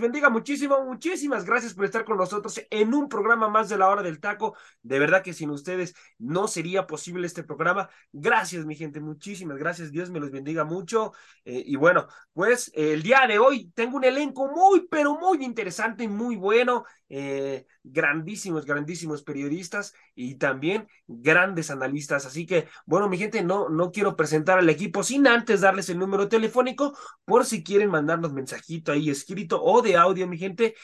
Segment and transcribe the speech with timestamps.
[0.00, 4.02] Bendiga muchísimo, muchísimas gracias por estar con nosotros en un programa más de la hora
[4.02, 4.56] del taco.
[4.82, 7.88] De verdad que sin ustedes no sería posible este programa.
[8.12, 9.92] Gracias, mi gente, muchísimas gracias.
[9.92, 11.12] Dios me los bendiga mucho.
[11.44, 16.04] Eh, y bueno, pues el día de hoy tengo un elenco muy, pero muy interesante
[16.04, 16.84] y muy bueno.
[17.08, 22.26] Eh, grandísimos, grandísimos periodistas y también grandes analistas.
[22.26, 25.98] Así que, bueno, mi gente, no, no quiero presentar al equipo sin antes darles el
[25.98, 30.74] número telefónico por si quieren mandarnos mensajito ahí escrito o de audio, mi gente,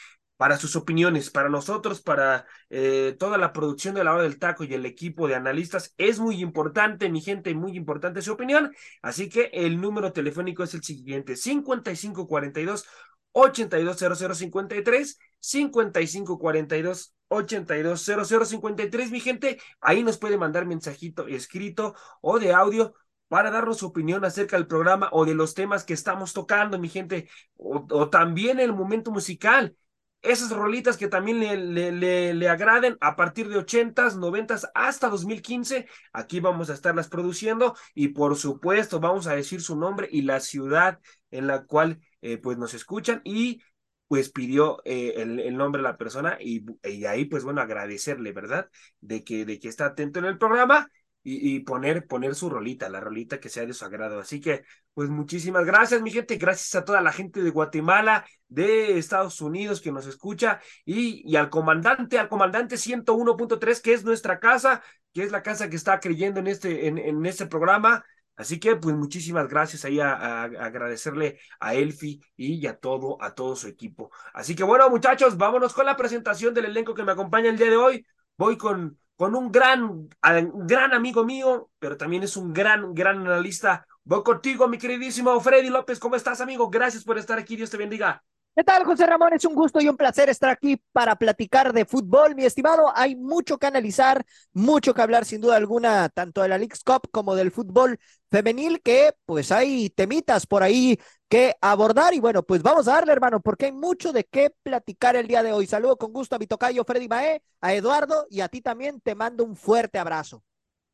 [0.42, 4.64] para sus opiniones, para nosotros, para eh, toda la producción de la hora del taco
[4.64, 5.94] y el equipo de analistas.
[5.98, 8.74] Es muy importante, mi gente, muy importante su opinión.
[9.02, 12.86] Así que el número telefónico es el siguiente, 5542
[13.32, 22.94] 820053 5542 820053 mi gente, ahí nos puede mandar mensajito escrito o de audio
[23.32, 26.90] para darnos su opinión acerca del programa o de los temas que estamos tocando, mi
[26.90, 29.74] gente, o, también el momento musical.
[30.20, 35.88] Esas rolitas que también le, le, le, agraden a partir de 80s, 90s hasta 2015,
[36.12, 37.74] aquí vamos a estarlas produciendo.
[37.94, 42.38] Y por supuesto vamos a decir su nombre y la ciudad en la cual eh,
[42.38, 43.62] pues nos escuchan y
[44.08, 48.68] pues pidió eh, el, nombre de la persona y, y, ahí pues bueno agradecerle, ¿verdad?
[49.00, 50.90] De que, de que está atento en el programa
[51.22, 54.20] y, y, poner, poner su rolita, la rolita que sea de su agrado.
[54.20, 58.98] Así que pues muchísimas gracias mi gente, gracias a toda la gente de Guatemala, de
[58.98, 64.40] Estados Unidos que nos escucha y, y al comandante, al comandante 101.3 que es nuestra
[64.40, 64.82] casa,
[65.14, 68.04] que es la casa que está creyendo en este, en, en este programa.
[68.36, 73.56] Así que, pues, muchísimas gracias ahí a, agradecerle a Elfi y a todo, a todo
[73.56, 74.10] su equipo.
[74.32, 77.70] Así que, bueno, muchachos, vámonos con la presentación del elenco que me acompaña el día
[77.70, 78.06] de hoy.
[78.36, 83.86] Voy con, con un gran, gran amigo mío, pero también es un gran, gran analista.
[84.04, 85.98] Voy contigo, mi queridísimo Freddy López.
[85.98, 86.70] ¿Cómo estás, amigo?
[86.70, 87.56] Gracias por estar aquí.
[87.56, 88.22] Dios te bendiga.
[88.54, 89.32] ¿Qué tal, José Ramón?
[89.32, 92.92] Es un gusto y un placer estar aquí para platicar de fútbol, mi estimado.
[92.94, 97.08] Hay mucho que analizar, mucho que hablar, sin duda alguna, tanto de la League Cup
[97.10, 97.98] como del fútbol
[98.30, 102.12] femenil, que pues hay temitas por ahí que abordar.
[102.12, 105.42] Y bueno, pues vamos a darle, hermano, porque hay mucho de qué platicar el día
[105.42, 105.66] de hoy.
[105.66, 109.14] Saludo con gusto a mi tocayo Freddy Mae, a Eduardo y a ti también te
[109.14, 110.44] mando un fuerte abrazo.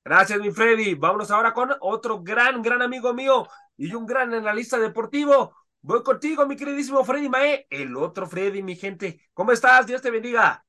[0.04, 0.94] Gracias, mi Freddy.
[0.94, 5.54] Vámonos ahora con otro gran, gran amigo mío y un gran analista deportivo.
[5.80, 9.20] Voy contigo, mi queridísimo Freddy Mae, el otro Freddy, mi gente.
[9.32, 9.86] ¿Cómo estás?
[9.86, 10.64] Dios te bendiga.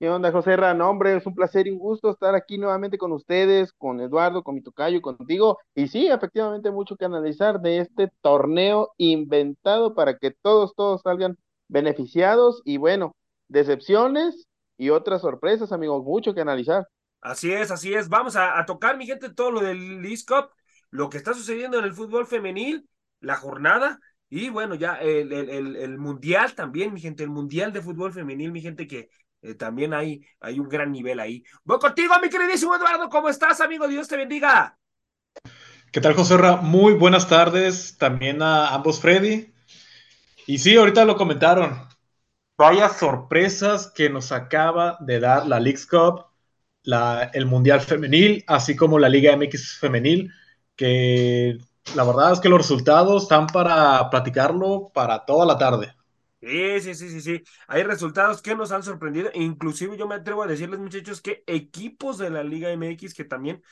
[0.00, 0.80] ¿Qué onda, José Ran?
[0.80, 4.56] Hombre, es un placer y un gusto estar aquí nuevamente con ustedes, con Eduardo, con
[4.56, 5.58] mi tocayo, contigo.
[5.74, 11.38] Y sí, efectivamente, mucho que analizar de este torneo inventado para que todos, todos salgan
[11.68, 12.60] beneficiados.
[12.64, 13.14] Y bueno,
[13.48, 16.88] decepciones y otras sorpresas, amigos, mucho que analizar.
[17.20, 18.08] Así es, así es.
[18.08, 20.50] Vamos a, tocar, mi gente, todo lo del League Cup,
[20.90, 22.86] lo que está sucediendo en el fútbol femenil
[23.24, 24.00] la jornada
[24.36, 28.50] y bueno, ya el, el, el, mundial también, mi gente, el mundial de fútbol femenil,
[28.50, 29.08] mi gente, que
[29.42, 31.44] eh, también hay, hay un gran nivel ahí.
[31.62, 33.86] Voy contigo, mi queridísimo Eduardo, ¿cómo estás, amigo?
[33.86, 34.76] Dios te bendiga.
[35.92, 36.56] ¿Qué tal, José Ra?
[36.56, 39.54] Muy buenas tardes también a ambos, Freddy.
[40.48, 41.86] Y sí, ahorita lo comentaron.
[42.58, 46.26] Vaya sorpresas que nos acaba de dar la League Cup,
[46.82, 50.32] la, el Mundial Femenil, así como la Liga MX Femenil,
[50.74, 51.58] que
[51.94, 55.94] la verdad es que los resultados están para platicarlo para toda la tarde.
[56.40, 57.42] Sí, sí, sí, sí, sí.
[57.68, 59.30] Hay resultados que nos han sorprendido.
[59.32, 63.62] Inclusive yo me atrevo a decirles, muchachos, que equipos de la Liga MX que también,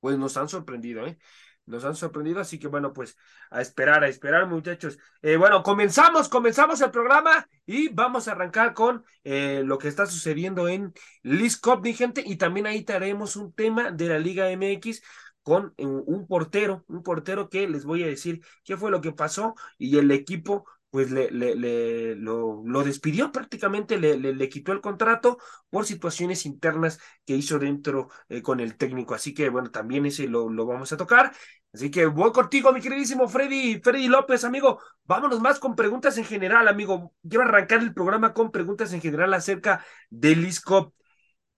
[0.00, 1.18] pues nos han sorprendido, ¿eh?
[1.66, 3.16] Nos han sorprendido, así que bueno, pues
[3.50, 4.98] a esperar, a esperar, muchachos.
[5.22, 10.04] Eh, bueno, comenzamos, comenzamos el programa y vamos a arrancar con eh, lo que está
[10.04, 10.92] sucediendo en
[11.22, 15.00] Liz Cup, mi gente, y también ahí traeremos un tema de la Liga MX
[15.44, 19.12] con eh, un portero, un portero que les voy a decir qué fue lo que
[19.12, 24.80] pasó y el equipo pues le, le, le lo, despidió prácticamente, le, le, quitó el
[24.80, 25.38] contrato
[25.68, 29.12] por situaciones internas que hizo dentro eh, con el técnico.
[29.12, 31.32] Así que bueno, también ese lo, lo vamos a tocar.
[31.72, 34.80] Así que voy contigo, mi queridísimo Freddy, Freddy López, amigo.
[35.04, 37.12] Vámonos más con preguntas en general, amigo.
[37.28, 40.94] Quiero arrancar el programa con preguntas en general acerca del ISCOP.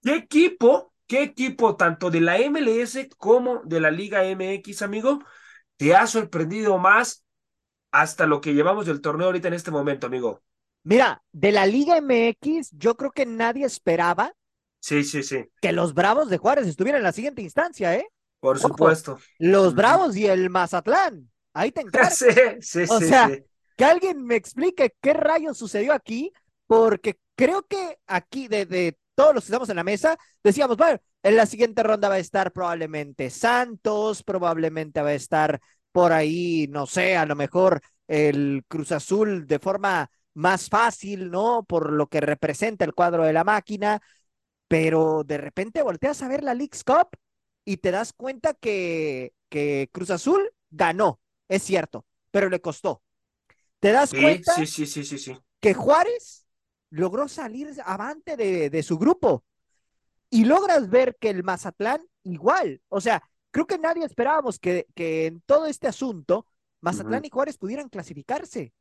[0.02, 5.20] ¿Qué equipo ¿Qué ¿qué equipo tanto de la MLS como de la Liga MX, amigo,
[5.76, 7.24] te ha sorprendido más
[7.92, 10.42] hasta lo que llevamos del torneo ahorita en este momento, amigo?
[10.84, 14.32] Mira, de la Liga MX, yo creo que nadie esperaba
[14.80, 15.44] Sí, sí, sí.
[15.60, 18.06] que los Bravos de Juárez estuvieran en la siguiente instancia, ¿eh?
[18.40, 19.18] Por Ojo, supuesto.
[19.38, 21.30] Los Bravos y el Mazatlán.
[21.52, 22.16] Ahí te encargo.
[22.16, 22.26] Sí,
[22.60, 23.44] sí, O sí, sea, sí.
[23.76, 26.32] que alguien me explique qué rayos sucedió aquí,
[26.66, 31.00] porque creo que aquí, de, de todos los que estamos en la mesa, decíamos, bueno,
[31.24, 35.60] en la siguiente ronda va a estar probablemente Santos, probablemente va a estar
[35.92, 41.64] por ahí, no sé, a lo mejor el Cruz Azul de forma más fácil, ¿no?
[41.68, 44.00] Por lo que representa el cuadro de la máquina,
[44.68, 47.08] pero de repente volteas a ver la League's Cup
[47.64, 53.02] y te das cuenta que, que Cruz Azul ganó, es cierto, pero le costó.
[53.80, 54.86] Te das Sí, cuenta sí, sí,
[55.60, 56.45] que Juárez
[56.90, 59.44] logró salir avante de, de su grupo
[60.30, 65.26] y logras ver que el Mazatlán igual, o sea, creo que nadie esperábamos que, que
[65.26, 66.46] en todo este asunto
[66.80, 68.72] Mazatlán y Juárez pudieran clasificarse.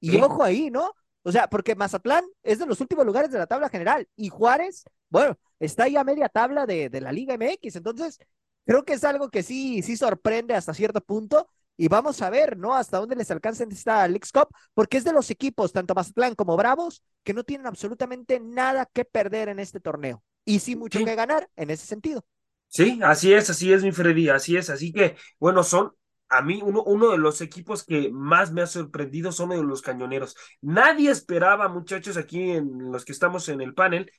[0.00, 0.18] Y Sí.
[0.20, 0.92] ojo ahí, ¿no?
[1.22, 4.84] O sea, porque Mazatlán es de los últimos lugares de la tabla general y Juárez,
[5.08, 7.76] bueno, está ahí a media tabla de, de la Liga MX.
[7.76, 8.18] Entonces,
[8.64, 11.48] creo que es algo que sí, sí sorprende hasta cierto punto.
[11.76, 12.74] Y vamos a ver, ¿no?
[12.74, 16.56] Hasta dónde les alcanza esta Leagues Cup, porque es de los equipos, tanto Mazatlán como
[16.56, 20.22] Bravos, que no tienen absolutamente nada que perder en este torneo.
[20.44, 21.04] Y sí mucho Sí.
[21.04, 22.24] que ganar en ese sentido.
[22.68, 24.70] Sí, así es, así es, mi Freddy, así es.
[24.70, 25.92] Así que, bueno, son
[26.28, 29.82] a mí uno, uno de los equipos que más me ha sorprendido son de los
[29.82, 30.36] cañoneros.
[30.60, 34.10] Nadie esperaba, muchachos, aquí en los que estamos en el panel,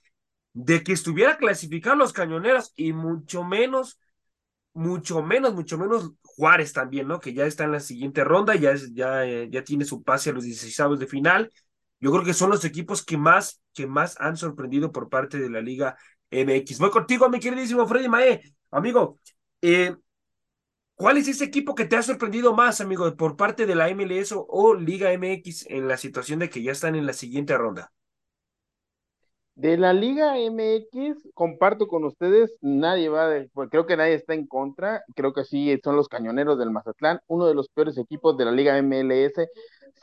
[0.53, 3.99] de que estuviera clasificados los cañoneros y mucho menos,
[4.73, 7.19] mucho menos, mucho menos Juárez también, ¿no?
[7.19, 10.29] Que ya está en la siguiente ronda, ya, es, ya, eh, ya tiene su pase
[10.29, 11.51] a los 16 de final.
[11.99, 15.49] Yo creo que son los equipos que más, que más han sorprendido por parte de
[15.49, 15.97] la Liga
[16.31, 16.79] MX.
[16.79, 18.41] Voy contigo, mi queridísimo Freddy Mae.
[18.71, 19.19] Amigo,
[19.61, 19.95] eh,
[20.95, 24.31] ¿cuál es ese equipo que te ha sorprendido más, amigo, por parte de la MLS
[24.33, 27.91] o, o Liga MX en la situación de que ya están en la siguiente ronda?
[29.55, 34.33] De la Liga MX, comparto con ustedes, nadie va, de, pues, creo que nadie está
[34.33, 38.37] en contra, creo que sí son los cañoneros del Mazatlán, uno de los peores equipos
[38.37, 39.49] de la Liga MLS,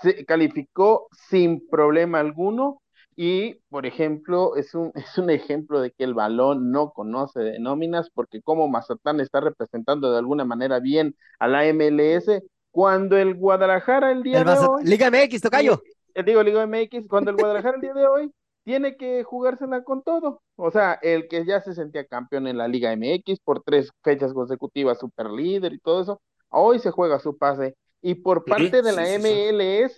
[0.03, 2.81] se calificó sin problema alguno
[3.17, 7.59] y, por ejemplo, es un, es un ejemplo de que el balón no conoce de
[7.59, 13.35] nóminas, porque como Mazatlán está representando de alguna manera bien a la MLS, cuando el
[13.35, 15.83] Guadalajara el día El de hoy Liga MX, Tocayo.
[16.15, 18.33] eh, digo Liga MX, cuando el Guadalajara el día de hoy
[18.69, 20.43] tiene que jugársela con todo.
[20.57, 24.35] O sea, el que ya se sentía campeón en la Liga MX por tres fechas
[24.35, 26.21] consecutivas, super líder y todo eso,
[26.51, 27.77] hoy se juega su pase.
[28.03, 29.43] Y por Sí, parte de la sí, sí, sí.
[29.55, 29.97] MLS,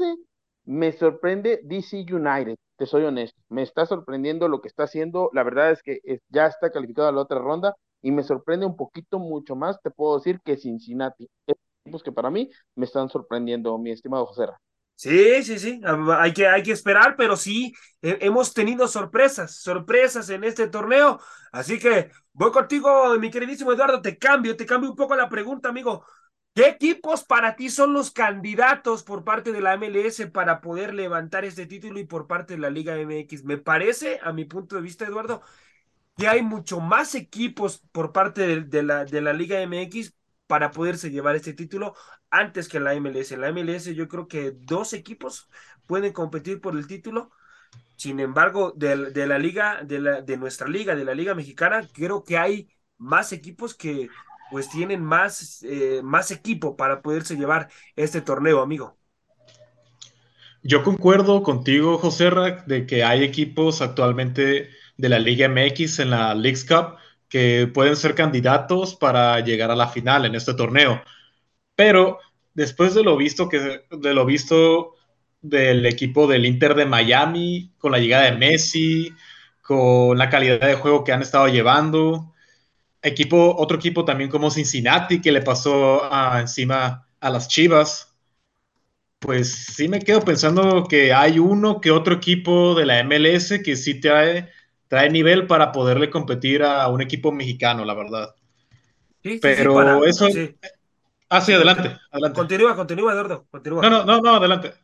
[0.65, 3.41] me sorprende DC United, te soy honesto.
[3.49, 5.31] Me está sorprendiendo lo que está haciendo.
[5.33, 8.77] La verdad es que ya está calificado a la otra ronda y me sorprende un
[8.77, 11.29] poquito mucho más, te puedo decir, que Cincinnati.
[11.85, 14.47] Equipos que para mí me están sorprendiendo, mi estimado José.
[14.47, 14.61] Ra.
[15.03, 15.81] Sí, sí, sí,
[16.19, 21.19] hay que, hay que esperar, pero sí, hemos tenido sorpresas, sorpresas en este torneo,
[21.53, 25.71] así que voy contigo, mi queridísimo Eduardo, te cambio, te cambio un poco la pregunta,
[25.71, 26.05] amigo.
[26.55, 31.45] ¿Qué equipos para ti son los candidatos por parte de la MLS para poder levantar
[31.47, 33.45] este título y por parte de la Liga MX?
[33.45, 35.41] Me parece, a mi punto de vista, Eduardo,
[36.17, 40.15] que hay mucho más equipos por parte de la, de la Liga MX
[40.47, 41.95] para poderse llevar este título
[42.31, 43.33] antes que la MLS.
[43.33, 45.49] En la MLS yo creo que dos equipos
[45.87, 47.31] pueden competir por el título.
[47.97, 48.97] Sin embargo, de,
[49.27, 54.09] la liga, de, nuestra liga, de la liga mexicana, creo que hay más equipos que
[54.51, 58.97] pues tienen más, eh, más equipo para poderse llevar este torneo, amigo.
[60.63, 66.11] Yo concuerdo contigo, José, Ra, de que hay equipos actualmente de la Liga MX en
[66.11, 66.97] la Leagues Cup
[67.29, 71.01] que pueden ser candidatos para llegar a la final en este torneo.
[71.81, 72.19] Pero
[72.53, 74.97] después de lo visto que de lo visto
[75.41, 79.15] del equipo del Inter de Miami con la llegada de Messi,
[79.63, 82.35] con la calidad de juego que han estado llevando,
[83.01, 88.15] equipo otro equipo también como Cincinnati que le pasó a, encima a las Chivas.
[89.19, 93.75] Pues sí me quedo pensando que hay uno que otro equipo de la MLS que
[93.75, 94.51] sí trae,
[94.87, 98.35] trae nivel para poderle competir a un equipo mexicano, la verdad.
[99.23, 100.29] Sí, sí, Pero sí, para, eso...
[101.31, 102.39] Ah, sí, adelante, adelante.
[102.39, 103.83] Continúa, continúa, Eduardo, continúa.
[103.83, 104.75] No, no, no, no, adelante.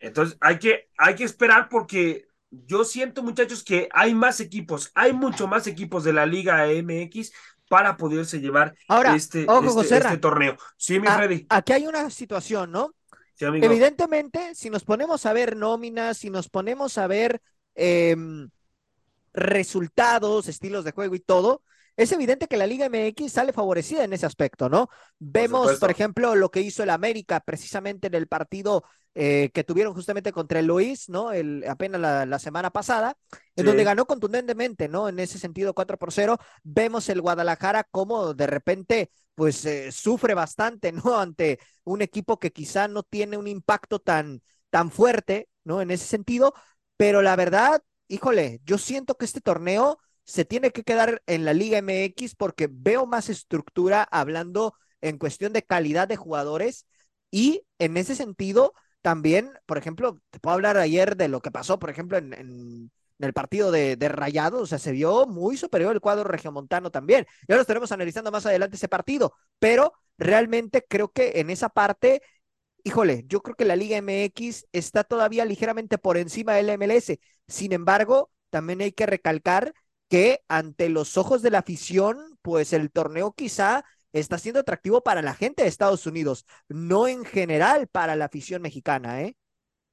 [0.00, 5.12] Entonces hay que, hay que esperar porque yo siento, muchachos, que hay más equipos, hay
[5.12, 7.32] mucho más equipos de la Liga MX
[7.68, 10.56] para poderse llevar Ahora, este, ojo, este, este torneo.
[10.76, 11.46] Sí, mi Freddy.
[11.48, 12.94] Aquí hay una situación, ¿no?
[13.36, 13.64] Sí, amigo.
[13.64, 17.40] Evidentemente, si nos ponemos a ver nóminas, si nos ponemos a ver
[17.76, 18.50] em,
[19.32, 21.62] resultados, estilos de juego y todo,
[22.02, 24.88] es evidente que la Liga MX sale favorecida en ese aspecto, ¿no?
[25.18, 29.92] Vemos, por, ejemplo, lo que hizo el América precisamente en el partido eh, que tuvieron
[29.92, 31.30] justamente contra el Luis, ¿no?
[31.30, 33.18] El, apenas la, semana pasada,
[33.54, 35.10] en donde ganó contundentemente, ¿no?
[35.10, 36.38] En ese sentido, 4 por 0.
[36.62, 41.18] Vemos el Guadalajara como de repente, pues, eh, sufre bastante, ¿no?
[41.20, 44.40] Ante un equipo que quizá no tiene un impacto tan,
[44.70, 45.82] tan fuerte, ¿no?
[45.82, 46.54] En ese sentido,
[46.96, 49.98] pero la verdad, híjole, yo siento que este torneo
[50.30, 55.52] se tiene que quedar en la Liga MX porque veo más estructura hablando en cuestión
[55.52, 56.86] de calidad de jugadores
[57.32, 58.72] y en ese sentido
[59.02, 63.32] también, por ejemplo, te puedo hablar ayer de lo que pasó, por ejemplo, en, el
[63.32, 67.26] partido de, de Rayados, o sea, se vio muy superior el cuadro regiomontano también.
[67.48, 72.22] Ya lo estaremos analizando más adelante ese partido, pero realmente creo que en esa parte,
[72.84, 77.18] híjole, yo creo que la Liga MX está todavía ligeramente por encima del MLS.
[77.48, 79.74] Sin embargo, también hay que recalcar
[80.10, 85.22] que ante los ojos de la afición, pues el torneo quizá está siendo atractivo para
[85.22, 89.36] la gente de Estados Unidos, no en general para la afición mexicana, ¿eh?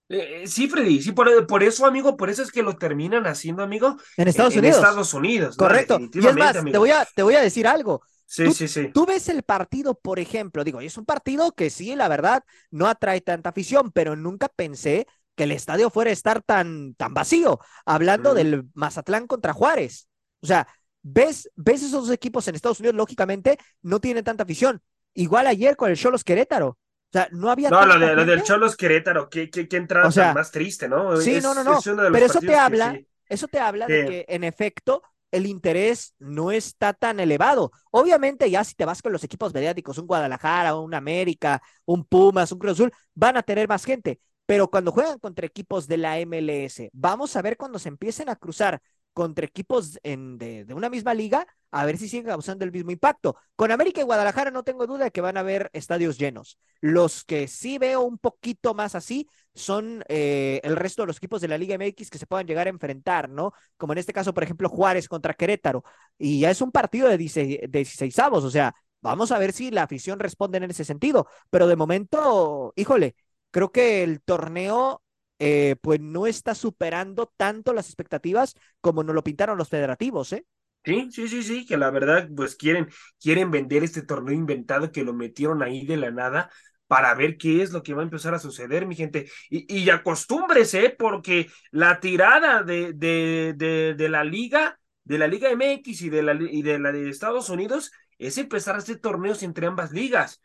[0.10, 3.62] eh, eh sí, Freddy, sí, por, eso, amigo, por eso es que lo terminan haciendo,
[3.62, 3.96] amigo.
[4.18, 4.78] En Estados Unidos.
[4.78, 5.56] En Estados Unidos.
[5.56, 6.00] Correcto.
[6.12, 8.02] y es más, te voy, a, te voy a decir algo.
[8.26, 8.90] Sí, sí, sí.
[8.92, 12.88] Tú ves el partido, por ejemplo, digo, es un partido que sí, la verdad, no
[12.88, 15.06] atrae tanta afición, pero nunca pensé
[15.36, 20.07] que el estadio fuera a estar tan, tan vacío, hablando del Mazatlán contra Juárez.
[20.42, 20.68] O sea,
[21.02, 24.82] ves, ves esos dos equipos en Estados Unidos, lógicamente, no tienen tanta afición.
[25.14, 26.70] Igual ayer con el Cholos Querétaro.
[26.70, 27.70] O sea, no había.
[27.70, 31.18] No, lo, de, del Cholos Querétaro, qué, qué, entrada más triste, ¿no?
[31.18, 31.80] Sí, no, no, no.
[32.12, 35.02] Pero eso te habla, eso te habla de que, en efecto,
[35.32, 37.72] el interés no está tan elevado.
[37.92, 42.52] Obviamente, ya si te vas con los equipos mediáticos, un Guadalajara, un América, un Pumas,
[42.52, 44.20] un Cruz Azul, van a tener más gente.
[44.46, 48.36] Pero cuando juegan contra equipos de la MLS, vamos a ver cuando se empiecen a
[48.36, 48.82] cruzar
[49.18, 53.36] contra equipos de, una misma liga, a ver si siguen causando el mismo impacto.
[53.56, 56.60] Con América y Guadalajara no tengo duda de que van a haber estadios llenos.
[56.82, 61.42] Los que sí veo un poquito más así son eh, el resto de los equipos
[61.42, 63.54] de la Liga MX que se puedan llegar a enfrentar, ¿no?
[63.76, 65.84] Como en este caso, por ejemplo, Juárez contra Querétaro.
[66.20, 69.82] Y ya es un partido de 16 avos, o sea, vamos a ver si la
[69.82, 71.26] afición responde en ese sentido.
[71.50, 73.16] Pero de momento, híjole,
[73.50, 75.02] creo que el torneo
[75.40, 80.46] eh, pues no está superando tanto las expectativas como nos lo pintaron los federativos, ¿eh?
[80.86, 82.88] Sí, sí, sí, sí, que la verdad, pues quieren,
[83.20, 86.50] quieren vender este torneo inventado que lo metieron ahí de la nada
[86.88, 89.30] para ver qué es lo que va a empezar a suceder, mi gente.
[89.50, 93.54] Y, y acostúmbrese, porque la tirada de, de,
[93.98, 97.50] de, la liga, de la Liga MX y de la, y de la de Estados
[97.50, 100.40] Unidos, es empezar a hacer torneos entre ambas ligas.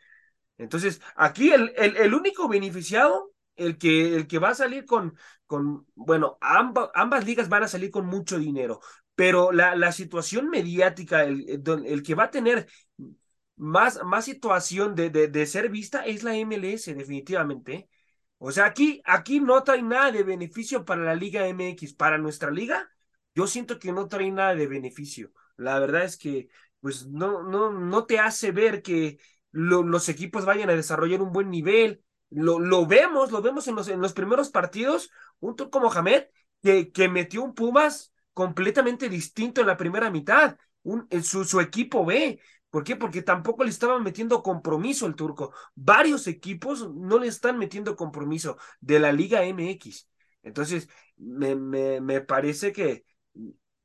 [0.57, 5.17] Entonces, aquí el, el, el único beneficiado, el que, el que va a salir con,
[5.45, 8.79] con bueno, ambas ligas van a salir con mucho dinero,
[9.15, 12.67] pero la, la situación mediática, el, el, que va a tener
[13.55, 17.89] más, más situación de, de, de, ser vista es la MLS, definitivamente.
[18.37, 22.51] O sea, aquí, aquí no trae nada de beneficio para la Liga MX, para nuestra
[22.51, 22.89] liga,
[23.35, 25.31] yo siento que no trae nada de beneficio.
[25.57, 26.49] La verdad es que,
[26.81, 29.17] pues, no, no, no te hace ver que,
[29.53, 32.03] los equipos vayan a desarrollar un buen nivel.
[32.33, 36.25] Lo, lo vemos, lo vemos en los, en los primeros partidos, un Turco Mohamed
[36.61, 42.05] que, que metió un Pumas completamente distinto en la primera mitad, un, su, su equipo
[42.05, 42.39] B.
[42.69, 42.95] ¿Por qué?
[42.95, 45.53] Porque tampoco le estaban metiendo compromiso el turco.
[45.75, 50.09] Varios equipos no le están metiendo compromiso de la Liga MX.
[50.41, 53.05] Entonces, me, me, me parece que,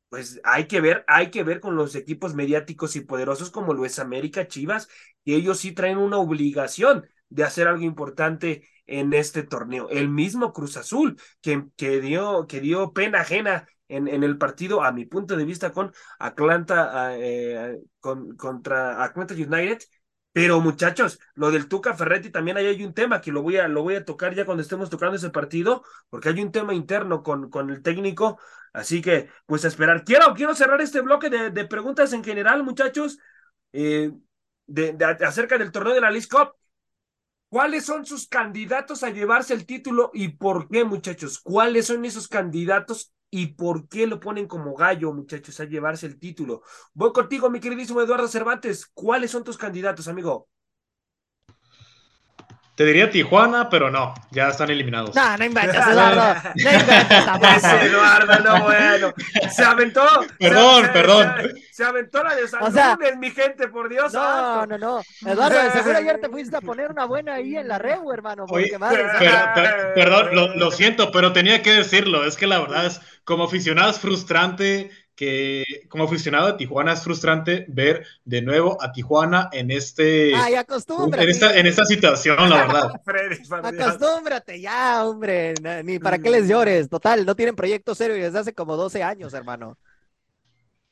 [0.09, 3.85] pues hay que ver, hay que ver con los equipos mediáticos y poderosos como lo
[3.85, 4.88] es América, Chivas,
[5.25, 9.88] que ellos sí traen una obligación de hacer algo importante en este torneo.
[9.90, 14.82] El mismo Cruz Azul, que, que, dio, que dio pena ajena en, en, el partido,
[14.82, 19.78] a mi punto de vista, con Atlanta, eh, con, contra Atlanta United,
[20.32, 23.66] pero muchachos, lo del Tuca Ferretti también ahí hay un tema que lo voy a,
[23.66, 27.23] lo voy a tocar ya cuando estemos tocando ese partido, porque hay un tema interno
[27.23, 28.38] con, con el técnico,
[28.73, 30.04] así que pues a esperar.
[30.04, 33.18] Quiero, quiero cerrar este bloque de, de preguntas en general, muchachos,
[33.73, 34.12] eh,
[34.66, 36.52] de, de, acerca del torneo de la League Cup.
[37.50, 41.38] ¿Cuáles son sus candidatos a llevarse el título y por qué, muchachos?
[41.38, 46.19] ¿Cuáles son esos candidatos y por qué lo ponen como gallo, muchachos, a llevarse el
[46.19, 46.62] título.
[46.95, 48.87] Voy contigo, mi queridísimo Eduardo Cervantes.
[48.95, 50.49] ¿Cuáles son tus candidatos, amigo?
[52.78, 55.12] Te diría Tijuana, pero no, ya están eliminados.
[55.12, 56.50] No, no inventas, Eduardo.
[56.54, 59.14] No inventas Eduardo, no, bueno.
[59.50, 60.06] Se aventó.
[60.38, 61.35] Perdón, perdón.
[61.73, 64.12] Se, aventó la de San o sea, mi gente, por Dios.
[64.12, 65.02] No, no, no.
[65.26, 68.47] Eduardo, de seguro ayer te fuiste a poner una buena ahí en la red, hermano.
[68.49, 68.70] Oye,
[69.97, 72.25] perdón, lo, lo siento, pero tenía que decirlo.
[72.26, 77.02] Es que la verdad es, como aficionado es frustrante que como aficionado de Tijuana es
[77.02, 82.64] frustrante ver de nuevo a Tijuana en este Ay, en esta, en esta situación, la
[82.64, 82.92] verdad.
[83.64, 86.88] acostúmbrate ya, hombre, ni para qué les llores.
[86.88, 89.76] Total, no tienen proyecto serio desde hace como 12 años, hermano.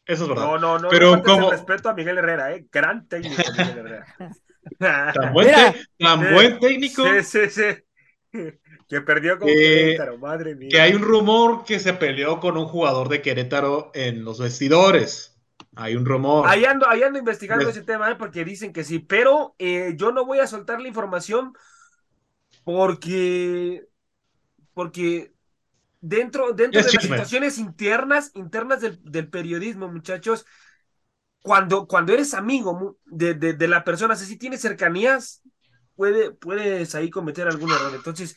[0.04, 0.45] Eso es verdad.
[0.45, 0.88] No, no, no.
[0.88, 4.06] Pero como respeto a Miguel Herrera, eh, gran técnico Miguel Herrera.
[5.14, 5.54] tan buen,
[6.00, 7.04] tan buen técnico.
[7.23, 7.50] Sí, sí,
[8.33, 8.42] sí.
[8.88, 10.69] Que perdió con Querétaro, madre mía.
[10.71, 15.37] Que hay un rumor que se peleó con un jugador de Querétaro en los vestidores.
[15.75, 16.49] Hay un rumor.
[16.49, 18.16] Ahí ando, ahí ando investigando ese tema, ¿eh?
[18.16, 21.52] porque dicen que sí, pero eh, yo no voy a soltar la información
[22.64, 23.85] porque,
[24.73, 25.35] porque
[26.00, 30.47] dentro, dentro de las situaciones internas, internas del, del, periodismo, muchachos,
[31.43, 35.43] cuando, cuando eres amigo de, de, de la persona, si tienes cercanías,
[35.95, 37.93] puede, puedes ahí cometer algún error.
[37.95, 38.37] Entonces,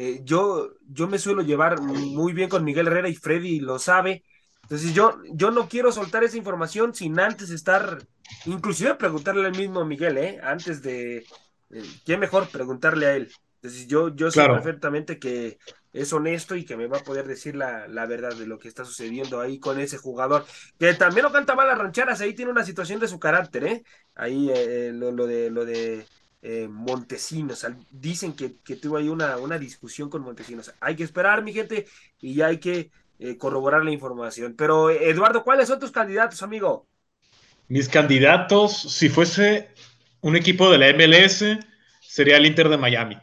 [0.00, 4.22] eh, yo, yo me suelo llevar muy bien con Miguel Herrera y Freddy lo sabe.
[4.62, 7.98] Entonces yo, yo no quiero soltar esa información sin antes estar,
[8.46, 10.38] inclusive preguntarle al mismo Miguel, ¿eh?
[10.40, 11.26] Antes de,
[11.70, 13.32] eh, ¿qué mejor preguntarle a él?
[13.56, 15.58] Entonces yo, yo sé perfectamente que
[15.92, 18.68] es honesto y que me va a poder decir la, la, verdad de lo que
[18.68, 20.46] está sucediendo ahí con ese jugador,
[20.78, 23.82] que también no canta mal las rancheras, ahí tiene una situación de su carácter, ¿eh?
[24.14, 26.06] Ahí eh, lo, lo, de, lo de
[26.42, 27.66] eh, Montesinos.
[27.90, 30.72] Dicen que, tuvo ahí una, una, discusión con Montesinos.
[30.80, 31.86] Hay que esperar, mi gente,
[32.20, 34.54] y ya hay que eh, corroborar la información.
[34.56, 36.86] Pero, Eduardo, ¿cuáles son tus candidatos, amigo?
[37.68, 39.68] Mis candidatos, si fuese
[40.20, 41.44] un equipo de la MLS,
[42.00, 43.18] sería el Inter de Miami.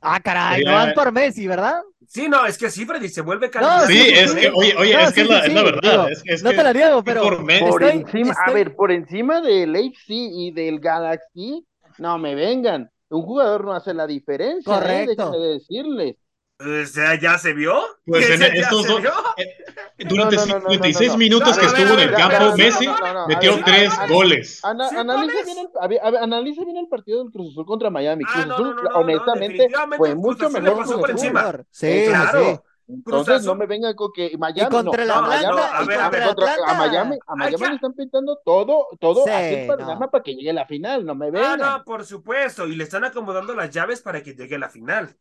[0.00, 1.80] Ah, caray, no van por Messi, ¿verdad?
[2.06, 3.86] Sí, no, es que sí, Freddy, se vuelve candidato.
[3.86, 6.08] sí, es que, oye, oye, es que es, la, verdad.
[6.42, 7.22] no te la niego, pero.
[7.22, 11.66] Por, encima, a ver, por encima del AFC y del Galaxy,
[11.98, 12.90] no me vengan.
[13.10, 14.72] Un jugador no hace la diferencia.
[14.72, 14.78] ¿eh?
[14.78, 15.30] Correcto.
[15.30, 16.16] de decirles.
[16.60, 17.72] O sea, ¿ya se vio?
[18.04, 19.00] Pues en estos dos,
[19.36, 19.64] eh,
[20.08, 22.88] durante 56 minutos que estuvo en el campo, Messi
[23.28, 24.60] metió tres goles.
[24.64, 28.24] analice, bien el, partido del Cruz Azul contra Miami.
[28.26, 30.98] Ah, Cruz Azul, honestamente, fue mucho mejor.
[30.98, 31.64] Por encima.
[31.70, 32.64] Sí, claro.
[32.88, 36.22] Entonces no me vengan con que Miami contra no, la Miami, a, ver, a, ver,
[36.22, 40.50] a, Miami, a Miami le están pintando todo, todo sí, así para, para que llegue
[40.50, 41.60] a la final, no me vengan.
[41.60, 44.70] Ah, no, por supuesto, y le están acomodando las llaves para que llegue a la
[44.70, 45.14] final.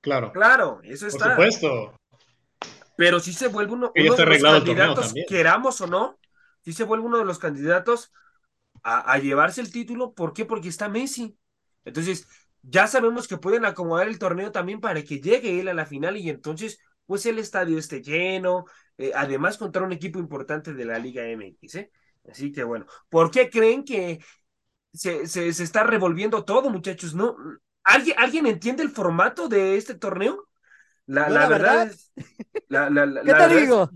[0.00, 0.30] Claro.
[0.32, 1.34] Claro, eso está.
[1.34, 1.94] Por supuesto.
[2.96, 6.16] Pero si se vuelve uno, uno de los candidatos, queramos o no,
[6.62, 8.12] si se vuelve uno de los candidatos
[8.84, 10.44] a, a llevarse el título, ¿por qué?
[10.44, 11.36] Porque está Messi.
[11.84, 12.28] Entonces,
[12.62, 16.16] ya sabemos que pueden acomodar el torneo también para que llegue él a la final
[16.16, 18.66] y entonces pues el estadio esté lleno,
[18.98, 21.90] eh, además contra un equipo importante de la Liga MX, ¿eh?
[22.30, 24.18] Así que bueno, ¿por qué creen que
[24.92, 27.14] se, se, está revolviendo todo, muchachos?
[27.14, 27.34] ¿No?
[27.82, 30.48] ¿Alguien, ¿Alguien entiende el formato de este torneo?
[31.06, 31.90] La, la, verdad,
[32.68, 33.90] la, la, ¿Qué te digo?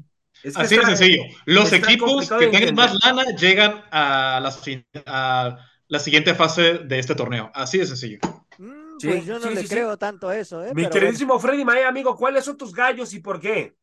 [0.54, 1.22] Así de sencillo.
[1.44, 4.38] Los equipos que tengan más lana llegan a
[5.06, 7.50] a la siguiente fase de este torneo.
[7.54, 8.18] Así de sencillo.
[9.02, 10.72] Pues yo no le creo tanto eso, ¿eh?
[10.74, 13.74] Mi queridísimo Freddy Mae, amigo, ¿cuáles son tus gallos y por qué?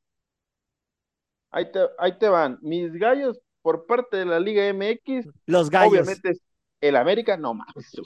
[1.52, 2.60] Ahí te, ahí te van.
[2.62, 5.28] Mis gallos por parte de la Liga MX.
[5.46, 5.92] Los gallos.
[5.92, 6.40] Obviamente
[6.82, 7.68] el América, no más.
[7.76, 8.02] Sí,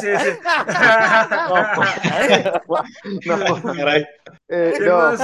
[0.00, 0.30] sí, sí.
[4.80, 5.16] no,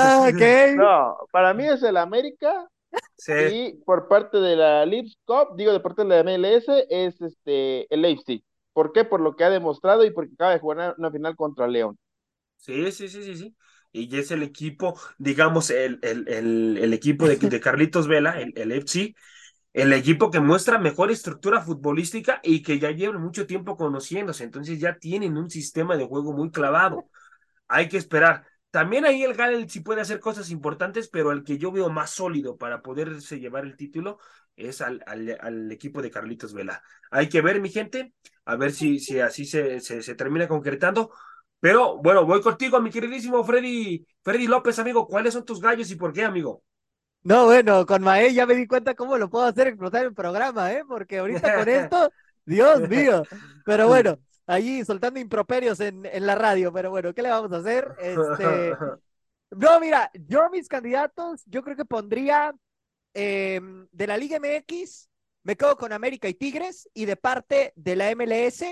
[0.77, 2.69] no, para mí es el América.
[3.19, 3.33] Sí.
[3.33, 7.93] Y por parte de la Leagues Cup, digo, de parte de la MLS, es este
[7.93, 8.45] el Leipzig.
[8.77, 9.05] ¿Por qué?
[9.07, 11.99] Por lo que ha demostrado y porque acaba de jugar una final contra León.
[12.59, 13.57] Sí, sí, sí, sí, sí.
[13.91, 16.29] Y es el equipo, digamos, el, el,
[16.77, 19.15] el, equipo de, de, Carlitos Vela, el, el FC,
[19.73, 24.45] el equipo que muestra mejor estructura futbolística y que ya llevan mucho tiempo conociéndose.
[24.45, 27.09] Entonces ya tienen un sistema de juego muy clavado.
[27.69, 28.45] Hay que esperar.
[28.71, 32.11] También ahí el Gal sí puede hacer cosas importantes, pero el que yo veo más
[32.11, 34.19] sólido para poderse llevar el título
[34.55, 36.83] es al, al, equipo de Carlitos Vela.
[37.11, 38.13] Hay que ver, mi gente,
[38.47, 41.13] a ver si, si así se, se, termina concretando.
[41.61, 45.07] Pero bueno, voy contigo, mi queridísimo Freddy, Freddy López, amigo.
[45.07, 46.63] ¿Cuáles son tus gallos y por qué, amigo?
[47.23, 50.73] No, bueno, con Mae ya me di cuenta cómo lo puedo hacer explotar el programa,
[50.73, 50.85] ¿eh?
[50.87, 52.11] Porque ahorita con esto,
[52.45, 53.23] Dios mío.
[53.65, 57.59] Pero bueno, allí soltando improperios en, en la radio, pero bueno, ¿qué le vamos a
[57.59, 57.95] hacer?
[58.01, 58.77] Este...
[59.49, 62.53] No, mira, yo mis candidatos, yo creo que pondría
[63.19, 65.09] Em, de la Liga MX,
[65.47, 68.65] me quedo con América y Tigres, y de parte de la MLS,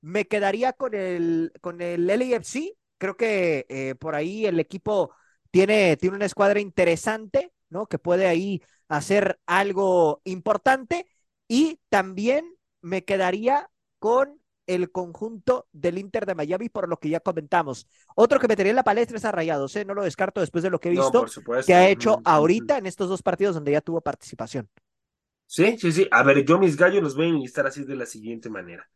[0.00, 2.78] me quedaría con el, con el LAFC.
[2.96, 5.10] Creo que eh, por ahí el equipo
[5.50, 7.86] tiene, tiene una escuadra interesante, ¿no?
[7.88, 11.06] Que puede ahí hacer algo importante.
[11.46, 17.20] Y también me quedaría con el conjunto del Inter de Miami, por lo que ya
[17.20, 17.86] comentamos.
[18.16, 19.84] Otro que metería en la palestra es a Rayados, ¿eh?
[19.84, 21.26] no lo descarto después de lo que he visto
[21.66, 24.70] que ha hecho ahorita en estos dos partidos donde ya tuvo participación.
[25.54, 26.08] Sí, sí, sí.
[26.10, 28.88] A ver, yo mis gallos los voy a enlistar así de la siguiente manera.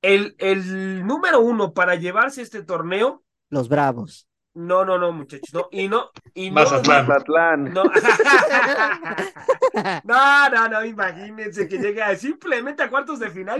[0.00, 3.24] El, el número uno para llevarse este torneo.
[3.50, 4.28] Los Bravos.
[4.54, 6.54] No, no, no, muchachos, no, y no, y no.
[6.54, 7.74] Mazatlán.
[7.74, 7.82] No.
[10.04, 13.58] no, no, no, imagínense que llegue simplemente a cuartos de final.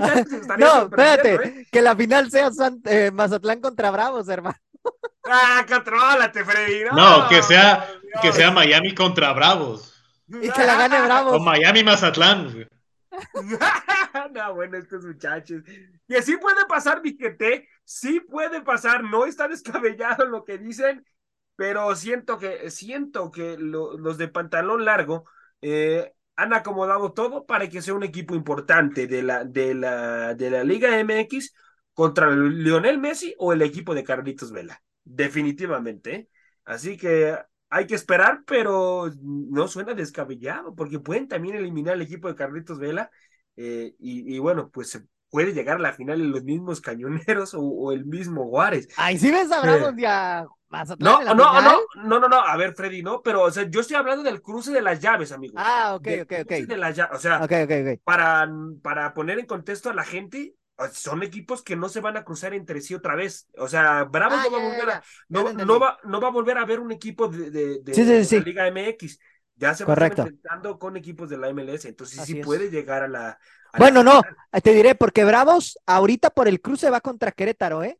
[0.57, 1.66] no, espérate, ¿eh?
[1.72, 2.48] que la final sea
[2.85, 4.57] eh, Mazatlán contra Bravos, hermano.
[5.24, 6.85] Ah, contrólate, Freddy.
[6.94, 7.88] No, que sea,
[8.22, 9.93] que sea Miami contra Bravos.
[10.42, 11.35] Y que la gane Bravos.
[11.35, 12.68] O Miami Mazatlán.
[14.33, 15.62] no, bueno, estos muchachos.
[16.09, 17.68] Y así puede pasar, mi gente.
[17.85, 19.05] Sí puede pasar.
[19.05, 21.05] No está descabellado lo que dicen,
[21.57, 25.27] pero siento que, siento que los de pantalón largo
[25.62, 30.51] eh, han acomodado todo para que sea un equipo importante de la, de la, de
[30.51, 31.55] la Liga MX
[31.92, 34.83] contra Lionel Messi o el equipo de Carlitos Vela.
[35.05, 36.14] Definitivamente.
[36.14, 36.29] ¿eh?
[36.64, 37.38] Así que
[37.74, 42.78] hay que esperar, pero no suena descabellado, porque pueden también eliminar el equipo de Carlitos
[42.78, 43.10] Vela.
[43.56, 47.92] Eh, y, bueno, pues se puede llegar a la final en los mismos cañoneros o,
[47.92, 48.88] el mismo Juárez.
[48.96, 50.46] Ay, sí ves a eh, ya
[50.98, 51.62] no, no, no,
[52.04, 54.72] no, no, no, a ver, Freddy, no, pero o sea, yo estoy hablando del cruce
[54.72, 55.54] de las llaves, amigo.
[55.56, 56.50] Ah, ok, ok, ok.
[56.66, 58.48] De las llaves, o sea, okay, okay, Para,
[58.82, 60.54] para poner en contexto a la gente,
[60.92, 63.48] son equipos que no se van a cruzar entre sí otra vez.
[63.58, 66.58] O sea, Bravos ah, no, va a volver a, no, va, no va a volver
[66.58, 69.18] a ver un equipo de, de, la Liga MX.
[69.56, 71.84] Ya se va a estar enfrentando con equipos de la MLS.
[71.84, 73.38] Entonces sí puede llegar a la.
[73.78, 74.22] bueno, no,
[74.62, 77.98] te diré, porque Bravos ahorita por el cruce va contra Querétaro, ¿eh?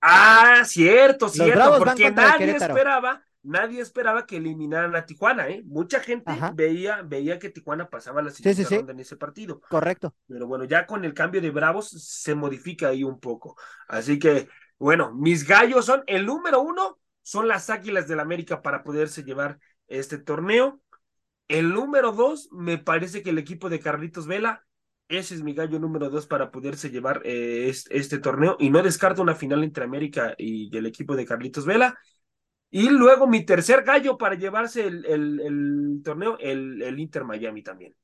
[0.00, 5.62] Ah, cierto, cierto, porque nadie esperaba nadie esperaba que eliminaran a Tijuana, ¿eh?
[5.64, 9.60] Mucha gente veía, veía que Tijuana pasaba la siguiente ronda en ese partido.
[9.68, 10.14] Correcto.
[10.26, 13.56] Pero bueno, ya con el cambio de Bravos se modifica ahí un poco.
[13.86, 18.82] Así que, bueno, mis gallos son el número uno, son las Águilas del América para
[18.82, 20.80] poderse llevar este torneo.
[21.46, 24.64] El número dos, me parece que el equipo de Carlitos Vela,
[25.08, 28.56] ese es mi gallo número dos para poderse llevar eh, este, este, torneo.
[28.58, 31.98] Y no descarto una final entre América y el equipo de Carlitos Vela.
[32.76, 37.94] Y luego mi tercer gallo para llevarse el, el, torneo, el, Inter Miami también.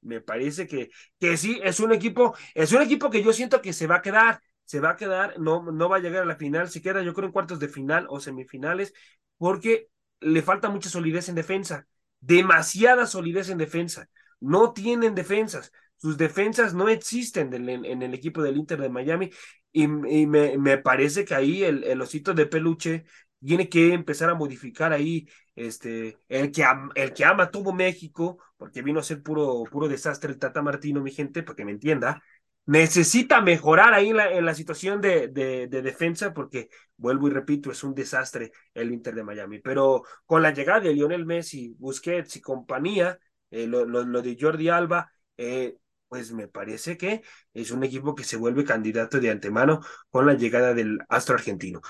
[0.00, 3.72] Me parece que, que sí, es un equipo, es un equipo que yo siento que
[3.72, 6.34] se va a quedar, se va a quedar, no, no va a llegar a la
[6.34, 8.92] final, se queda yo creo en cuartos de final o semifinales,
[9.36, 9.86] porque
[10.18, 11.86] le falta mucha solidez en defensa,
[12.18, 14.10] demasiada solidez en defensa.
[14.40, 19.30] No tienen defensas, sus defensas no existen en, el equipo del Inter de Miami
[19.70, 23.04] y, me, me, parece que ahí el, el osito de peluche
[23.44, 28.82] tiene que empezar a modificar ahí este, el que, el que ama todo México, porque
[28.82, 32.22] vino a ser puro, puro desastre el Tata Martino, mi gente, porque me entienda,
[32.68, 37.70] necesita mejorar ahí en la, en la situación de, de, defensa, porque vuelvo y repito,
[37.70, 39.58] es un desastre el Inter de Miami.
[39.60, 43.18] Pero con la llegada de Lionel Messi, Busquets y compañía,
[43.50, 43.86] eh, lo,
[44.22, 47.22] de Jordi Alba, eh, pues me parece que
[47.54, 51.80] es un equipo que se vuelve candidato de antemano con la llegada del astro argentino.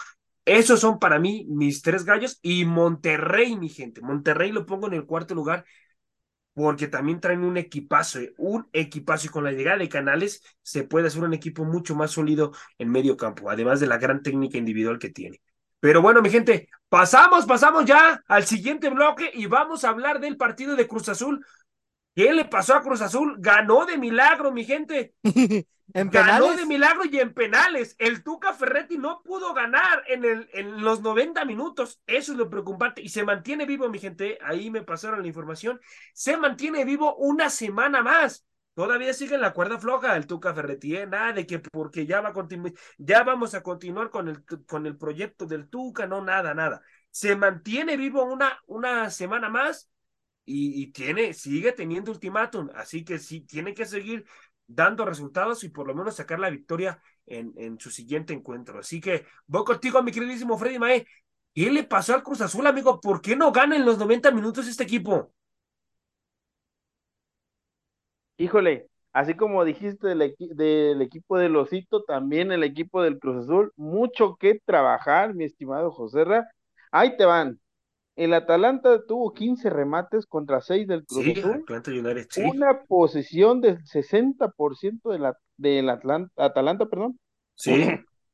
[0.48, 4.00] Esos son para mí mis tres gallos y Monterrey, mi gente.
[4.00, 5.66] Monterrey lo pongo en el cuarto lugar
[6.54, 10.84] porque también traen un equipazo, eh, un equipazo y con la llegada de Canales se
[10.84, 14.56] puede hacer un equipo mucho más sólido en medio campo, además de la gran técnica
[14.56, 15.42] individual que tiene.
[15.80, 20.38] Pero bueno, mi gente, pasamos, pasamos ya al siguiente bloque y vamos a hablar del
[20.38, 21.44] partido de Cruz Azul.
[22.18, 23.36] ¿Qué le pasó a Cruz Azul?
[23.38, 25.14] Ganó de milagro, mi gente.
[25.94, 27.94] ¿En Ganó de milagro y en penales.
[27.96, 32.02] El Tuca Ferretti no pudo ganar en, el, en los 90 minutos.
[32.08, 33.02] Eso es lo preocupante.
[33.02, 34.36] Y se mantiene vivo, mi gente.
[34.42, 35.80] Ahí me pasaron la información.
[36.12, 38.44] Se mantiene vivo una semana más.
[38.74, 40.96] Todavía sigue en la cuerda floja el Tuca Ferretti.
[40.96, 41.06] ¿eh?
[41.06, 44.86] Nada de que porque ya va a continuar, ya vamos a continuar con el, con
[44.86, 46.08] el proyecto del Tuca.
[46.08, 46.82] No, nada, nada.
[47.12, 49.88] Se mantiene vivo una, una semana más.
[50.50, 54.24] Y, tiene, sigue teniendo ultimátum, así que sí, tiene que seguir
[54.66, 58.78] dando resultados y por lo menos sacar la victoria en, en su siguiente encuentro.
[58.78, 61.06] Así que voy contigo, mi queridísimo Freddy Mae.
[61.54, 63.00] ¿Qué le pasó al Cruz Azul, amigo?
[63.00, 65.32] ¿Por qué no gana en los 90 minutos este equipo?
[68.36, 73.72] Híjole, así como dijiste del, del equipo del Osito, también el equipo del Cruz Azul,
[73.76, 76.24] mucho que trabajar, mi estimado José
[76.92, 77.60] Ahí te van.
[78.18, 81.24] El Atalanta tuvo 15 remates contra 6 del Cruz
[82.44, 87.16] Una posición del 60% de la, del Atlanta, Atalanta, perdón,
[87.54, 87.86] Sí.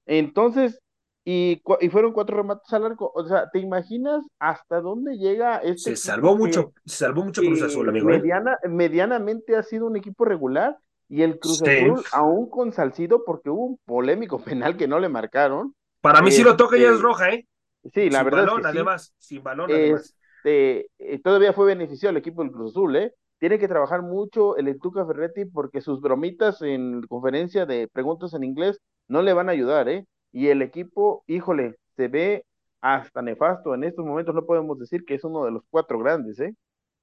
[0.06, 0.80] Entonces,
[1.22, 3.12] y, y, fueron cuatro remates al arco.
[3.14, 5.94] O sea, ¿te imaginas hasta dónde llega este?
[5.94, 8.08] Se salvó mucho, se salvó mucho Cruz Azul, amigo.
[8.08, 8.18] ¿eh?
[8.18, 10.78] Mediana, Medianamente ha sido un equipo regular
[11.10, 15.10] y el Cruz Azul, aún con Salcido, porque hubo un polémico penal que no le
[15.10, 15.74] marcaron.
[16.00, 17.46] Para mí sí lo toca y es este, roja, ¿eh?
[17.92, 18.46] Sí, la verdad.
[18.46, 20.16] Balón, es que además, sin balón, además.
[20.44, 23.12] Este, eh, todavía fue beneficiado el equipo del Cruz Azul, ¿eh?
[23.38, 28.44] Tiene que trabajar mucho el Etuca Ferretti porque sus bromitas en conferencia de preguntas en
[28.44, 30.06] inglés no le van a ayudar, ¿eh?
[30.32, 32.46] Y el equipo, híjole, se ve
[32.80, 33.74] hasta nefasto.
[33.74, 36.54] En estos momentos no podemos decir que es uno de los cuatro grandes, ¿eh?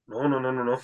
[0.06, 0.78] No, no, no, no, no.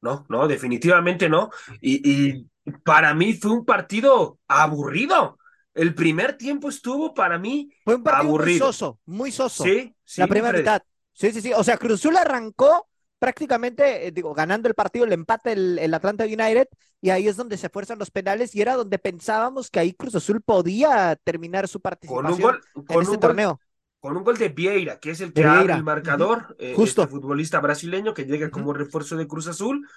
[0.00, 1.50] No, no, definitivamente no.
[1.80, 2.46] Y, y
[2.84, 5.38] para mí fue un partido aburrido.
[5.74, 8.66] El primer tiempo estuvo para mí fue un partido aburrido.
[8.66, 9.64] muy soso, muy soso.
[9.64, 10.20] Sí, sí.
[10.20, 10.82] La primera mitad.
[11.12, 11.52] Sí, sí, sí.
[11.54, 16.24] O sea, Cruzul arrancó prácticamente, eh, digo, ganando el partido, el empate el, el, Atlanta
[16.24, 16.66] United,
[17.00, 20.16] y ahí es donde se fuerzan los penales, y era donde pensábamos que ahí Cruz
[20.16, 23.60] Azul podía terminar su participación con un gol, en este torneo.
[24.00, 27.02] Con un gol de Vieira, que es el que abre el marcador, eh, Justo.
[27.02, 29.88] Este futbolista brasileño que llega como refuerzo de Cruz Azul.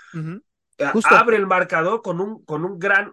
[1.06, 3.12] Abre el marcador con un, con un gran,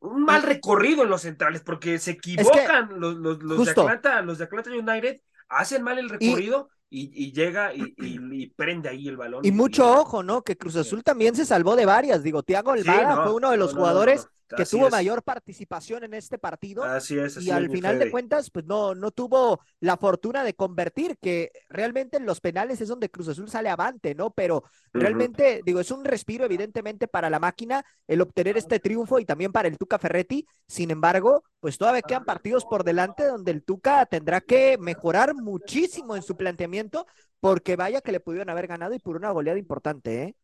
[0.00, 4.20] un mal recorrido en los centrales, porque se equivocan que, los, los, los de Atlanta,
[4.22, 6.68] los de Atlanta United, hacen mal el recorrido.
[6.70, 9.44] Y y, y llega y, y, prende ahí el balón.
[9.44, 10.42] Y mucho ojo, ¿no?
[10.42, 12.22] Que Cruz Azul también se salvó de varias.
[12.22, 14.92] Digo, Tiago Almada sí, no, fue uno de los no, jugadores no, que tuvo es.
[14.92, 16.84] mayor participación en este partido.
[16.84, 17.36] Así es.
[17.36, 21.50] Así y al final de cuentas, pues no, no tuvo la fortuna de convertir, que
[21.68, 24.30] realmente en los penales es donde Cruz Azul sale avante, ¿no?
[24.30, 25.00] Pero uh -huh.
[25.00, 29.52] realmente, digo, es un respiro evidentemente para la máquina el obtener este triunfo y también
[29.52, 30.46] para el Tuca Ferretti.
[30.66, 36.16] Sin embargo, pues todavía quedan partidos por delante donde el Tuca tendrá que mejorar muchísimo
[36.16, 37.06] en su planteamiento,
[37.40, 40.36] porque vaya que le pudieron haber ganado y por una goleada importante, ¿eh?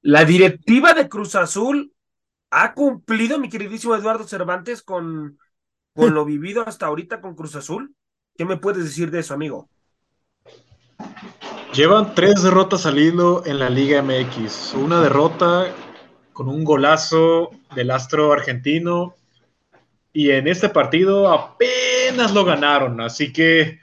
[0.00, 1.92] La directiva de Cruz Azul
[2.52, 5.38] ha cumplido, mi queridísimo Eduardo Cervantes, con,
[5.94, 7.94] con lo vivido hasta ahorita con Cruz Azul.
[8.36, 9.70] ¿Qué me puedes decir de eso, amigo?
[11.72, 14.74] Llevan tres derrotas al hilo en la Liga MX.
[14.74, 15.74] Una derrota
[16.34, 19.14] con un golazo del astro argentino.
[20.12, 23.00] Y en este partido apenas lo ganaron.
[23.00, 23.80] Así que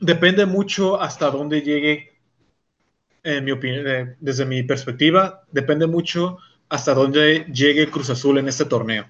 [0.00, 2.10] depende mucho hasta dónde llegue,
[3.22, 6.38] en mi opinión, desde mi perspectiva, depende mucho
[6.74, 9.06] hasta dónde llegue Cruz Azul en este torneo.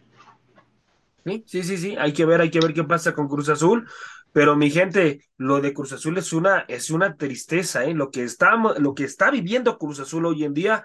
[1.24, 3.88] Sí, sí, sí, sí, hay que ver, hay que ver qué pasa con Cruz Azul,
[4.33, 7.94] pero mi gente, lo de Cruz Azul es una, es una tristeza, ¿eh?
[7.94, 10.85] Lo que está, lo que está viviendo Cruz Azul hoy en día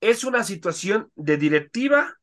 [0.00, 2.16] es una situación de directiva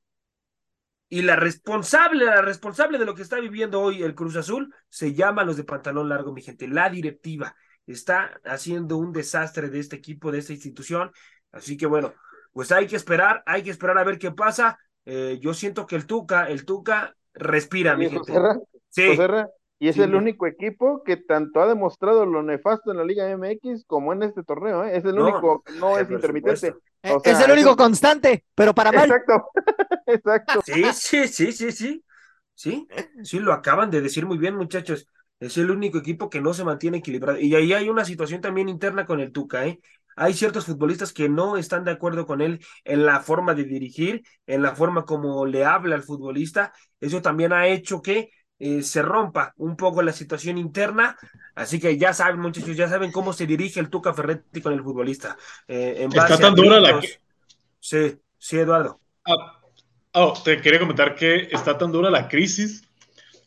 [1.07, 5.13] y la responsable, la responsable de lo que está viviendo hoy el Cruz Azul se
[5.13, 7.55] llama los de pantalón largo, mi gente, la directiva
[7.85, 11.11] está haciendo un desastre de este equipo, de esta institución,
[11.51, 12.13] así que bueno,
[12.51, 14.77] pues hay que esperar, hay que esperar a ver qué pasa.
[15.05, 18.33] Eh, yo siento que el Tuca, el Tuca respira, mi gente.
[18.89, 19.17] Sí.
[19.81, 23.29] Y es sí, el único equipo que tanto ha demostrado lo nefasto en la Liga
[23.29, 24.97] MX como en este torneo, ¿eh?
[24.97, 26.75] Es el no, único, no es intermitente.
[27.03, 27.75] O sea, es el único es...
[27.77, 29.05] constante, pero para mal.
[29.05, 29.49] Exacto,
[30.05, 30.61] exacto.
[30.65, 32.03] Sí, sí, sí, sí, sí.
[32.55, 32.89] Sí,
[33.23, 35.07] sí, lo acaban de decir muy bien, muchachos.
[35.39, 37.39] Es el único equipo que no se mantiene equilibrado.
[37.39, 39.79] Y ahí hay una situación también interna con el Tuca, ¿eh?
[40.19, 44.23] Hay ciertos futbolistas que no están de acuerdo con él en la forma de dirigir,
[44.47, 46.73] en la forma como le habla al futbolista.
[46.99, 48.29] Eso también ha hecho que
[48.59, 51.17] eh, se rompa un poco la situación interna.
[51.55, 54.83] Así que ya saben, muchachos, ya saben cómo se dirige el Tuca Ferretti con el
[54.83, 55.37] futbolista.
[55.69, 56.99] Eh, en Está tan dura la
[57.79, 58.99] Sí, sí, Eduardo.
[59.25, 59.61] Ah,
[60.11, 62.88] oh, te quería comentar que está tan dura la crisis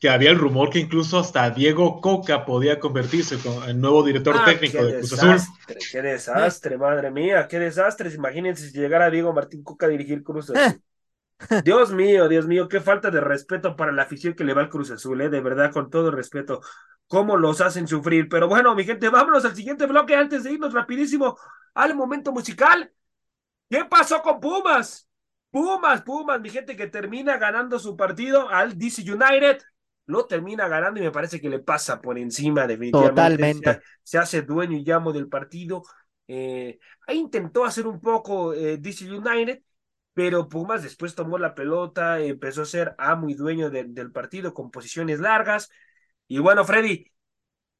[0.02, 4.34] que había el rumor que incluso hasta Diego Coca podía convertirse en el nuevo director
[4.36, 5.88] ah, técnico de Cruz desastre, Azul.
[5.92, 8.12] Qué desastre, madre mía, qué desastre.
[8.12, 10.82] Imagínense si llegara Diego Martín Coca a dirigir Cruz Azul.
[11.64, 14.70] Dios mío, Dios mío, qué falta de respeto para la afición que le va al
[14.70, 15.28] Cruz Azul, ¿eh?
[15.28, 16.62] de verdad, con todo respeto,
[17.06, 18.28] cómo los hacen sufrir.
[18.28, 21.38] Pero bueno, mi gente, vámonos al siguiente bloque antes de irnos rapidísimo
[21.74, 22.92] al momento musical.
[23.70, 25.08] ¿Qué pasó con Pumas?
[25.52, 29.62] Pumas, Pumas, mi gente que termina ganando su partido al DC United
[30.06, 33.10] lo termina ganando y me parece que le pasa por encima definitivamente.
[33.10, 33.72] Totalmente.
[33.72, 35.82] Se, se hace dueño y llamo del partido.
[36.28, 39.62] Eh, ahí intentó hacer un poco eh, DC United,
[40.14, 44.54] pero Pumas después tomó la pelota, empezó a ser amo y dueño de, del partido
[44.54, 45.70] con posiciones largas.
[46.28, 47.10] Y bueno, Freddy,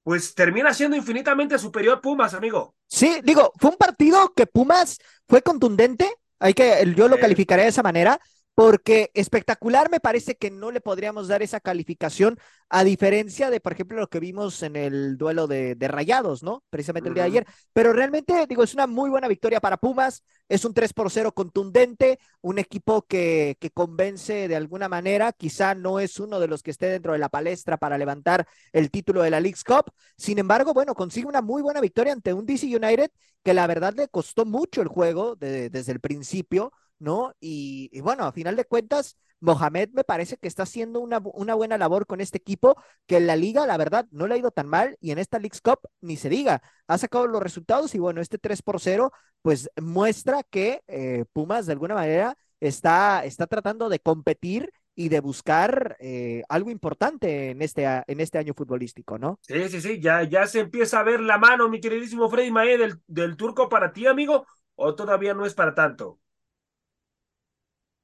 [0.03, 2.75] pues termina siendo infinitamente superior Pumas, amigo.
[2.87, 7.69] Sí, digo, fue un partido que Pumas fue contundente, hay que, yo lo calificaré de
[7.69, 8.21] esa manera,
[8.55, 12.39] porque espectacular me parece que no le podríamos dar esa calificación,
[12.69, 16.63] a diferencia de, por ejemplo, lo que vimos en el duelo de, Rayados, ¿no?
[16.71, 17.47] Precisamente el día de ayer.
[17.73, 21.33] Pero realmente, digo, es una muy buena victoria para Pumas, es un 3 por 0
[21.33, 26.63] contundente, un equipo que, que convence de alguna manera, quizá no es uno de los
[26.63, 30.39] que esté dentro de la palestra para levantar el título de la League's Cup, sin
[30.39, 33.11] embargo, bueno, consigue una muy buena victoria ante un DC United
[33.43, 37.35] que la verdad le costó mucho el juego desde el principio ¿no?
[37.41, 42.07] Y, bueno, a final de cuentas, Mohamed me parece que está haciendo una, buena labor
[42.07, 44.97] con este equipo, que en la liga, la verdad, no le ha ido tan mal
[45.01, 48.39] y en esta League's Cup ni se diga, ha sacado los resultados y bueno, este
[48.39, 49.13] 3 por 0,
[49.43, 55.21] pues muestra que eh, Pumas de alguna manera está, está tratando de competir y de
[55.21, 59.41] buscar eh, algo importante en este, en este año futbolístico, ¿no?
[59.41, 62.79] Sí, sí, sí, ya, ya se empieza a ver la mano, mi queridísimo Freddy Mae,
[62.79, 66.21] del, del turco para ti, amigo, o todavía no es para tanto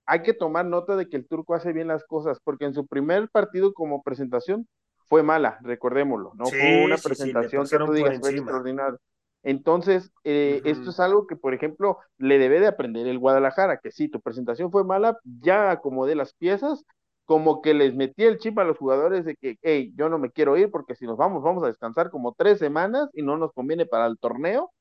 [0.09, 2.87] hay que tomar nota de que el turco hace bien las cosas, porque en su
[2.87, 4.67] primer partido como presentación
[5.07, 8.99] fue mala, recordémoslo, no fue una presentación que tú digas fue extraordinaria.
[9.43, 13.91] Entonces, eh, esto es algo que, por ejemplo, le debe de aprender el Guadalajara, que
[13.91, 16.85] sí, tu presentación fue mala, ya acomodé las piezas,
[17.27, 20.31] como que les metí el chip a los jugadores de que, hey, yo no me
[20.31, 23.53] quiero ir porque si nos vamos, vamos a descansar como tres semanas y no nos
[23.53, 24.73] conviene para el torneo.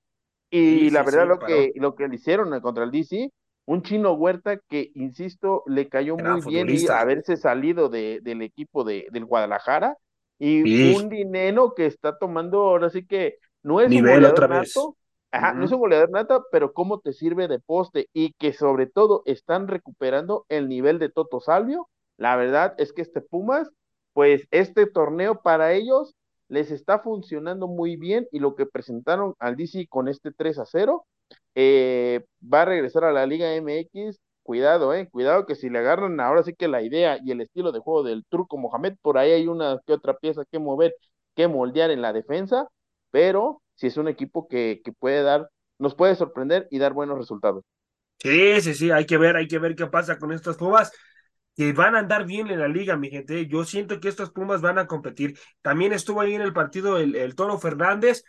[0.50, 3.30] Y la verdad, lo, que, lo que le hicieron contra el DC
[3.68, 9.08] un chino Huerta que, insisto, le cayó muy bien haberse salido de, del equipo de,
[9.12, 9.98] del Guadalajara
[10.40, 14.96] y un dinero que está tomando ahora sí que no es un goleador nato,
[15.32, 18.88] ajá, no es un goleador nato, pero cómo te sirve de poste y que sobre
[18.88, 21.90] todo están recuperando el nivel de Toto Salvio.
[22.16, 23.70] La verdad es que este Pumas,
[24.14, 26.16] pues este torneo para ellos
[26.48, 30.66] les está funcionando muy bien y lo que presentaron al DC con este 3 a
[30.66, 31.06] 0
[31.56, 34.20] eh, va a regresar a la Liga MX.
[34.44, 37.72] Cuidado, eh, cuidado que si le agarran ahora sí que la idea y el estilo
[37.74, 40.96] de juego del Turco Mohamed, por ahí hay una que otra pieza que mover,
[41.36, 42.68] que moldear en la defensa,
[43.12, 47.18] pero si es un equipo que, que puede dar, nos puede sorprender y dar buenos
[47.18, 47.64] resultados.
[48.20, 50.92] Sí, sí, sí, hay que ver, hay que ver qué pasa con estas Pumas
[51.56, 53.48] que van a andar bien en la liga, mi gente.
[53.48, 55.38] Yo siento que estos Pumas van a competir.
[55.62, 58.24] También estuvo ahí en el partido el, el Toro Fernández,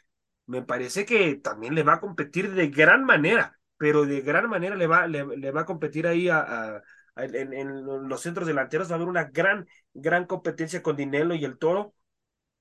[0.49, 4.77] me parece que también le va a competir de gran manera, pero de gran manera
[4.77, 6.83] le va, le, va a competir ahí a,
[7.17, 11.59] en, los centros delanteros, va a haber una gran, gran competencia con Dinelo y el
[11.59, 11.95] Toro,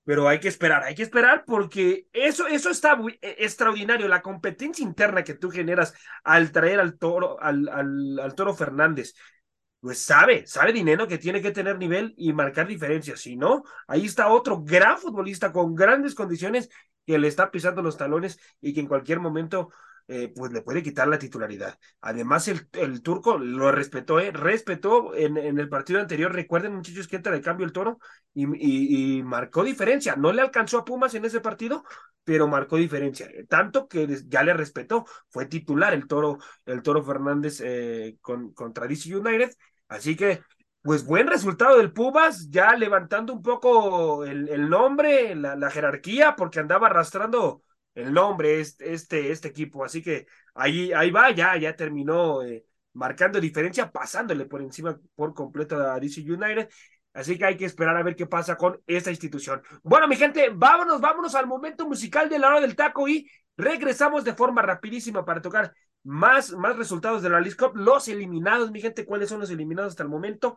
[0.04, 4.84] pero hay que esperar, hay que esperar porque eso, eso está e, extraordinario, la competencia
[4.84, 5.93] interna que tú generas
[6.26, 9.13] al traer al Toro, al, al Toro Fernández,
[9.79, 13.21] pues sabe, sabe Dinero que tiene que tener nivel y marcar diferencias.
[13.21, 16.69] Si no, ahí está otro gran futbolista con grandes condiciones
[17.05, 19.69] que le está pisando los talones y que en cualquier momento
[20.07, 21.77] eh, pues le puede quitar la titularidad.
[22.01, 24.31] Además, el, el turco lo respetó, ¿eh?
[24.31, 26.33] respetó en, en, el partido anterior.
[26.33, 27.99] Recuerden, muchachos, que entra de cambio el toro
[28.33, 30.15] y, y, marcó diferencia.
[30.15, 31.83] No le alcanzó a Pumas en ese partido,
[32.23, 33.29] pero marcó diferencia.
[33.49, 35.05] Tanto que ya le respetó.
[35.29, 39.51] Fue titular el toro, el toro Fernández eh, con, contra DC United.
[39.89, 40.41] Así que
[40.81, 46.37] pues buen resultado del Pumas, ya levantando un poco el, el nombre, la, la, jerarquía,
[46.37, 47.61] porque andaba arrastrando
[47.97, 49.83] el nombre este, este, equipo.
[49.83, 55.33] Así que ahí, ahí va, ya, ya terminó eh, marcando diferencia, pasándole por encima por
[55.33, 56.69] completo a DC United.
[57.13, 59.63] Así que hay que esperar a ver qué pasa con esta institución.
[59.81, 64.23] Bueno, mi gente, vámonos, vámonos al momento musical de la hora del taco y regresamos
[64.23, 68.79] de forma rapidísima para tocar más, más resultados de la League Cup, los eliminados, mi
[68.79, 70.55] gente, cuáles son los eliminados hasta el momento.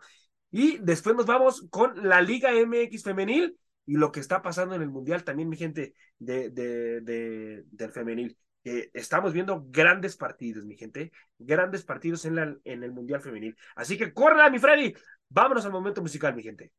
[0.51, 4.83] Y después nos vamos con la Liga MX femenil y lo que está pasando en
[4.83, 8.37] el Mundial también, mi gente, de, de, de del femenil.
[8.63, 13.57] estamos viendo grandes partidos, mi gente, grandes partidos en, la, en el Mundial femenil.
[13.75, 14.95] Así que corra, mi Freddy,
[15.29, 16.73] vámonos al momento musical, mi gente.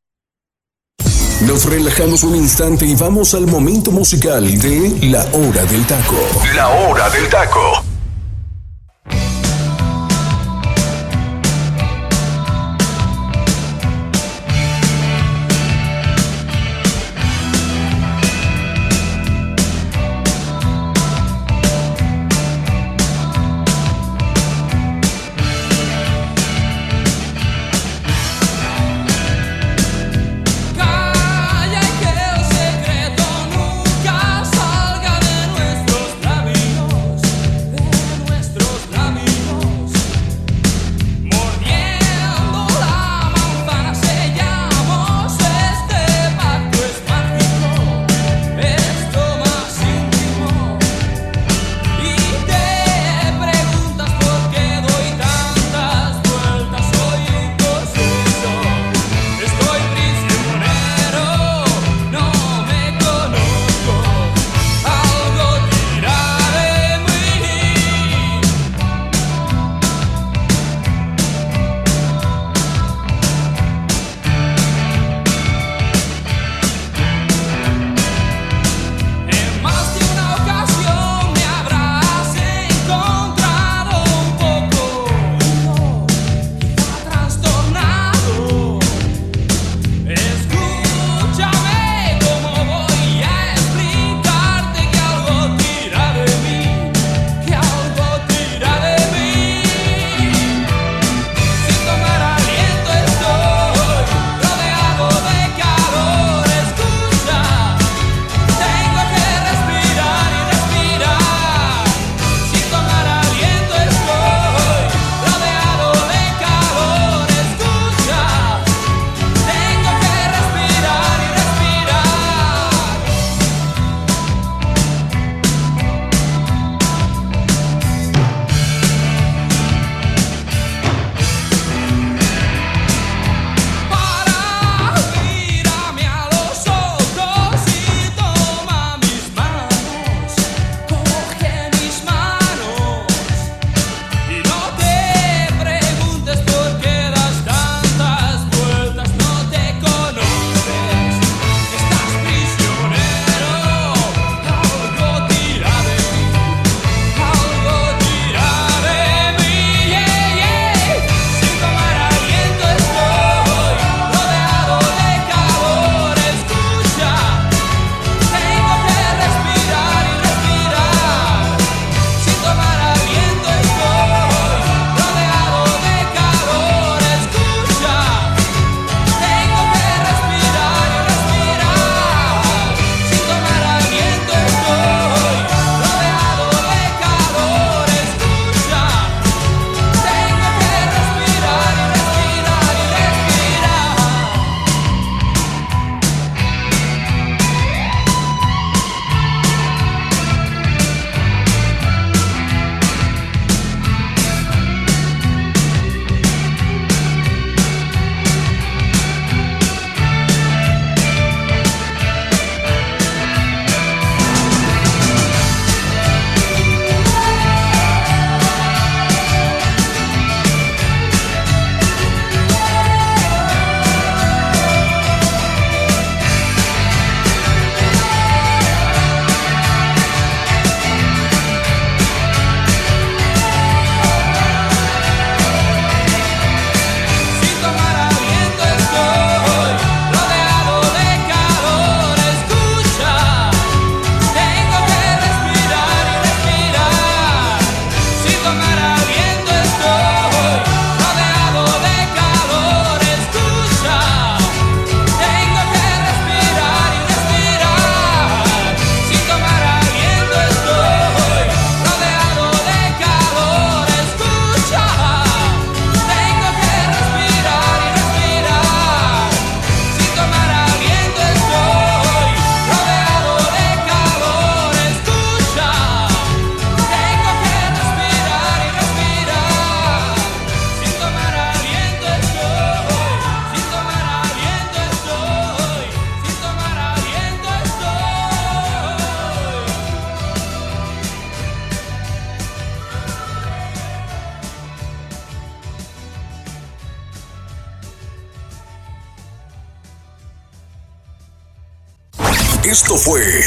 [1.48, 6.16] Nos relajamos un instante y vamos al momento musical de La Hora del Taco.
[6.56, 7.90] La Hora del Taco.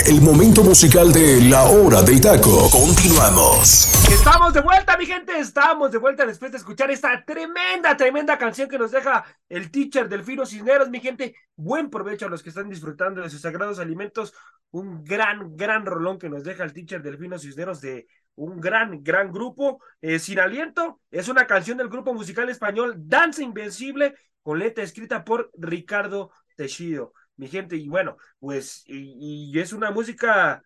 [0.07, 2.69] El momento musical de La Hora del Taco.
[2.71, 3.89] Continuamos.
[4.11, 5.39] Estamos de vuelta, mi gente.
[5.39, 10.09] Estamos de vuelta después de escuchar esta tremenda, tremenda canción que nos deja el teacher
[10.09, 11.35] Delfino Cisneros, mi gente.
[11.57, 14.35] Buen provecho a los que están disfrutando de sus sagrados alimentos.
[14.73, 19.33] Un gran, gran rolón que nos deja el teacher Delfino Cisneros de un gran, gran
[19.33, 19.81] grupo.
[20.03, 25.25] Eh, Sin aliento es una canción del grupo musical español Danza Invencible con letra escrita
[25.25, 30.63] por Ricardo Tejido mi gente, y bueno, pues, y, es una música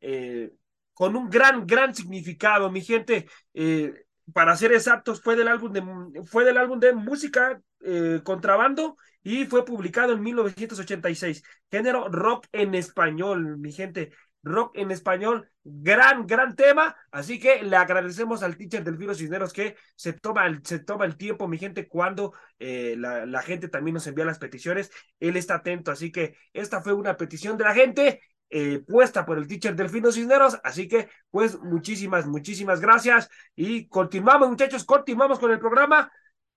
[0.00, 0.50] eh,
[0.94, 3.28] con un gran, gran significado, mi gente.
[3.54, 3.92] Eh,
[4.32, 9.46] para ser exactos, fue del álbum de, fue del álbum de música eh, Contrabando y
[9.46, 11.42] fue publicado en 1986.
[11.70, 14.12] Género rock en español, mi gente
[14.42, 16.96] rock en español, gran, gran tema.
[17.10, 21.04] Así que le agradecemos al teacher del virus Cisneros que se toma el, se toma
[21.04, 24.90] el tiempo, mi gente, cuando eh, la, gente también nos envía las peticiones.
[25.20, 28.20] Él está atento, así que esta fue una petición de la gente.
[28.50, 34.48] Eh, puesta por el teacher Delfino Cisneros, así que pues muchísimas, muchísimas gracias y continuamos
[34.48, 36.10] muchachos, continuamos con el programa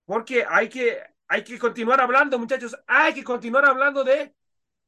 [0.06, 4.34] porque hay que, hay que continuar hablando muchachos, hay que continuar hablando de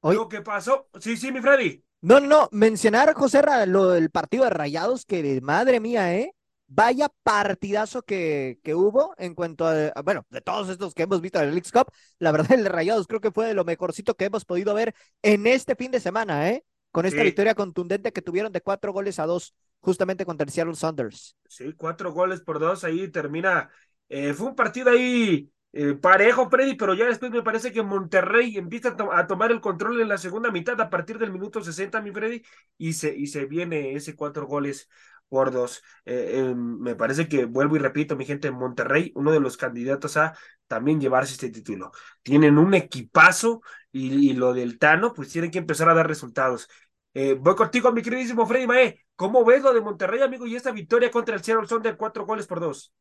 [0.03, 0.89] lo que pasó.
[0.99, 1.85] Sí, sí, mi Freddy.
[2.05, 6.35] No, no, mencionar, José, lo del partido de Rayados, que madre mía, ¿eh?
[6.67, 11.39] Vaya partidazo que, que hubo en cuanto a, bueno, de todos estos que hemos visto
[11.39, 14.17] en el League Cup, la verdad el de Rayados creo que fue de lo mejorcito
[14.17, 16.63] que hemos podido ver en este fin de semana, ¿eh?
[16.91, 20.75] Con esta victoria contundente que tuvieron de cuatro goles a dos, justamente contra el Seattle
[20.75, 21.39] Saunders.
[21.49, 23.71] Sí, cuatro goles por dos, ahí termina.
[24.11, 28.57] Eh, fue un partido ahí eh, parejo, Freddy, pero ya después me parece que Monterrey
[28.57, 32.13] empieza a, tomar el control en la segunda mitad a partir del minuto 60, mi
[32.13, 32.43] Freddy,
[32.79, 34.89] y se, y se viene ese cuatro goles
[35.29, 35.83] por dos.
[36.05, 40.17] Eh, em, me parece que, vuelvo y repito, mi gente, Monterrey, uno de los candidatos
[40.17, 40.37] a
[40.69, 41.91] también llevarse este título.
[42.23, 43.61] Tienen un equipazo
[43.91, 46.69] y, lo del Tano, pues tienen que empezar a dar resultados.
[47.15, 49.07] Eh, voy contigo, mi queridísimo Freddy Mae.
[49.17, 52.27] ¿Cómo ves lo de Monterrey, amigo, y esta victoria contra el Seattle Son de cuatro
[52.27, 52.93] goles por dos?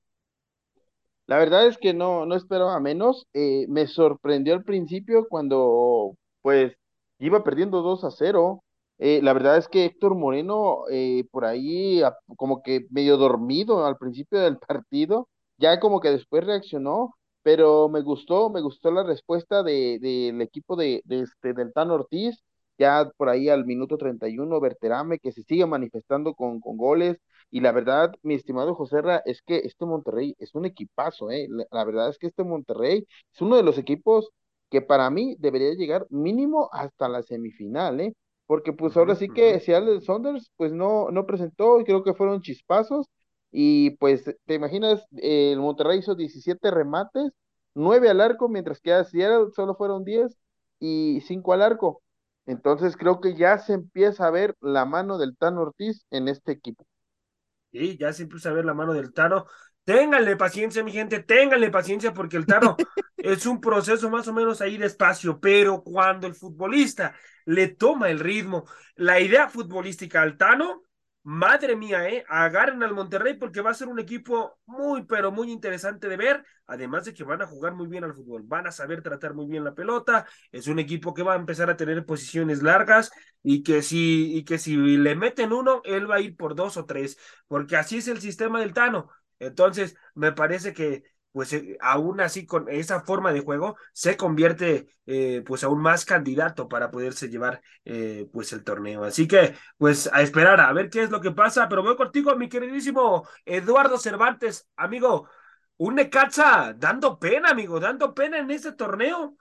[1.27, 3.27] La verdad es que no, no esperaba menos.
[3.33, 6.73] Eh, me sorprendió al principio cuando pues
[7.19, 8.63] iba perdiendo 2 a 0.
[8.99, 12.01] Eh, la verdad es que Héctor Moreno eh, por ahí
[12.37, 18.01] como que medio dormido al principio del partido, ya como que después reaccionó, pero me
[18.01, 22.43] gustó, me gustó la respuesta de, del equipo de, de este, del Tan Ortiz,
[22.77, 27.17] ya por ahí al minuto 31, Berterame, que se sigue manifestando con, con goles,
[27.53, 31.47] y la verdad, mi estimado José Ra, es que este Monterrey es un equipazo, ¿eh?
[31.71, 34.31] La, verdad es que este Monterrey es uno de los equipos
[34.71, 38.15] que para mí debería llegar mínimo hasta la semifinal, ¿eh?
[38.47, 42.41] Porque pues ahora sí que Seattle Saunders pues no, no presentó y creo que fueron
[42.41, 43.07] chispazos
[43.51, 47.31] y pues te imaginas, el Monterrey hizo 17 remates,
[47.75, 50.35] 9 al arco, mientras que a Seattle solo fueron 10
[50.79, 52.01] y 5 al arco.
[52.45, 56.51] Entonces creo que ya se empieza a ver la mano del Tan Ortiz en este
[56.51, 56.85] equipo.
[57.71, 59.47] Sí, ya se empieza a ver la mano del Tano.
[59.83, 62.75] Ténganle paciencia, mi gente, ténganle paciencia porque el Tano
[63.17, 67.15] es un proceso más o menos ahí despacio, pero cuando el futbolista
[67.45, 68.65] le toma el ritmo,
[68.95, 70.83] la idea futbolística al Tano,
[71.25, 72.25] Madre mía, ¿eh?
[72.27, 76.43] Agarren al Monterrey porque va a ser un equipo muy, pero muy interesante de ver.
[76.67, 79.45] Además de que van a jugar muy bien al fútbol, van a saber tratar muy
[79.47, 80.25] bien la pelota.
[80.51, 83.09] Es un equipo que va a empezar a tener posiciones largas
[83.41, 86.75] y que si, y que si le meten uno, él va a ir por dos
[86.75, 87.17] o tres,
[87.47, 89.09] porque así es el sistema del Tano.
[89.39, 91.03] Entonces, me parece que
[91.33, 96.05] pues eh, aún así con esa forma de juego se convierte eh, pues aún más
[96.05, 99.03] candidato para poderse llevar eh, pues el torneo.
[99.03, 102.35] Así que pues a esperar a ver qué es lo que pasa, pero voy contigo
[102.35, 105.27] mi queridísimo Eduardo Cervantes, amigo,
[105.77, 109.35] un Necaxa dando pena, amigo, dando pena en este torneo,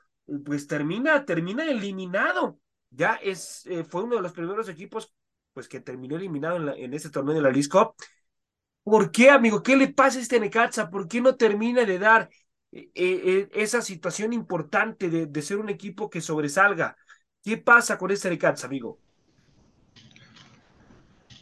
[0.44, 2.58] pues termina, termina eliminado.
[2.90, 5.14] Ya es, fue uno de los primeros equipos
[5.52, 7.68] pues que terminó eliminado en, en este torneo de la League
[8.84, 9.62] ¿Por qué, amigo?
[9.62, 10.90] ¿Qué le pasa a este Necaxa?
[10.90, 12.28] ¿Por qué no termina de dar
[12.72, 16.96] eh, eh, esa situación importante de, ser un equipo que sobresalga?
[17.42, 18.98] ¿Qué pasa con este Necaxa, amigo?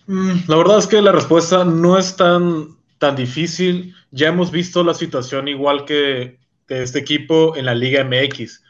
[0.06, 3.94] Mm, la verdad es que la respuesta no es tan, tan difícil.
[4.10, 6.38] Ya hemos visto la situación igual que
[6.68, 8.62] de este equipo en la Liga MX.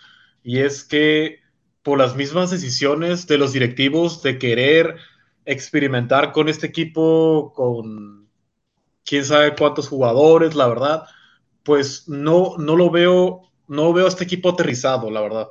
[0.44, 1.40] Y es que
[1.82, 4.96] por las mismas decisiones de los directivos de querer
[5.44, 8.19] experimentar con este equipo, con
[9.10, 11.02] quién sabe cuántos jugadores, la verdad,
[11.64, 15.48] pues no, no lo veo, no veo a este equipo aterrizado, la verdad.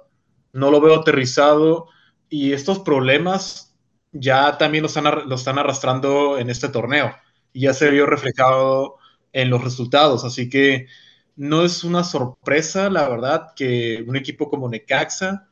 [0.53, 1.87] No lo veo aterrizado
[2.29, 3.75] y estos problemas
[4.13, 7.13] ya también lo están, lo están arrastrando en este torneo
[7.51, 8.95] y ya se vio reflejado
[9.33, 10.87] en los resultados, así que
[11.35, 15.49] no es una sorpresa, la verdad, que un equipo como Necaxa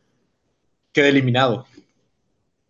[0.94, 1.66] quede eliminado.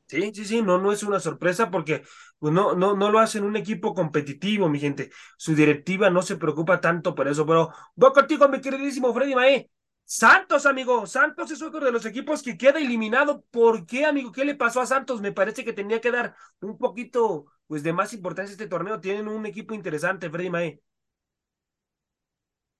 [0.07, 2.03] Sí, sí, sí, no, no es una sorpresa porque
[2.39, 5.11] pues no, no, no lo hacen un equipo competitivo, mi gente.
[5.37, 9.69] Su directiva no se preocupa tanto por eso, pero voy contigo, mi queridísimo Freddy Mae.
[10.05, 13.43] Santos, amigo, Santos es otro de los equipos que queda eliminado.
[13.51, 14.31] ¿Por qué, amigo?
[14.31, 15.19] ¿Qué le pasó a Santos?
[15.19, 19.01] Me parece que tenía que dar un poquito pues, de más importancia a este torneo.
[19.01, 20.81] Tienen un equipo interesante, Freddy Mae.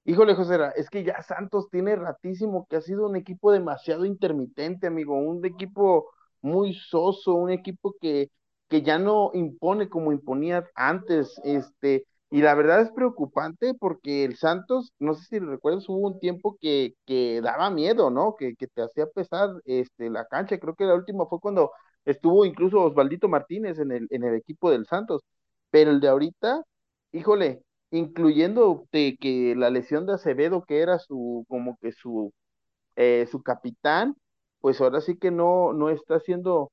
[0.06, 4.88] Híjole, José, es que ya Santos tiene ratísimo que ha sido un equipo demasiado intermitente,
[4.88, 6.10] amigo, un equipo
[6.48, 8.30] muy soso, un equipo que,
[8.70, 14.36] que ya no impone como imponía antes, este, y la verdad es preocupante porque el
[14.38, 18.36] Santos, no sé si recuerdas, hubo un tiempo que, que daba miedo, ¿no?
[18.38, 20.60] Que, que te hacía pesar este, la cancha.
[20.60, 21.72] Creo que la última fue cuando
[22.06, 25.22] estuvo incluso Osvaldito Martínez en el, en el equipo del Santos.
[25.70, 26.64] Pero el de ahorita,
[27.12, 32.34] híjole, incluyendo de que la lesión de Acevedo, que era su, como que su,
[32.96, 34.16] eh, su capitán,
[34.68, 36.72] pues ahora sí que no, no está haciendo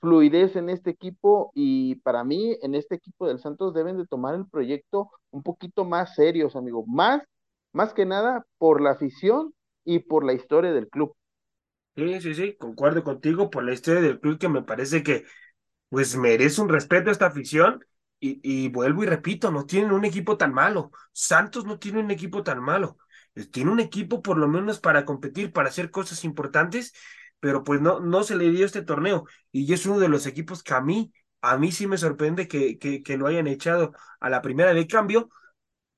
[0.00, 4.34] fluidez en este equipo y para mí en este equipo del Santos deben de tomar
[4.34, 7.22] el proyecto un poquito más serios, amigo, más,
[7.72, 11.14] más que nada por la afición y por la historia del club.
[11.96, 15.24] Sí, sí, sí, concuerdo contigo por la historia del club que me parece que
[15.90, 17.84] pues merece un respeto a esta afición
[18.20, 20.92] y, y vuelvo y repito, no tienen un equipo tan malo.
[21.12, 22.98] Santos no tiene un equipo tan malo.
[23.52, 26.94] Tiene un equipo por lo menos para competir, para hacer cosas importantes
[27.40, 30.62] pero pues no, no se le dio este torneo y es uno de los equipos
[30.62, 34.30] que a mí, a mí sí me sorprende que, que, que lo hayan echado a
[34.30, 35.28] la primera de cambio,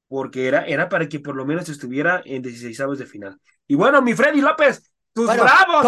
[0.09, 3.41] porque era, era para que por lo menos estuviera en 16 de final.
[3.67, 5.83] Y bueno, mi Freddy López, tus bravos.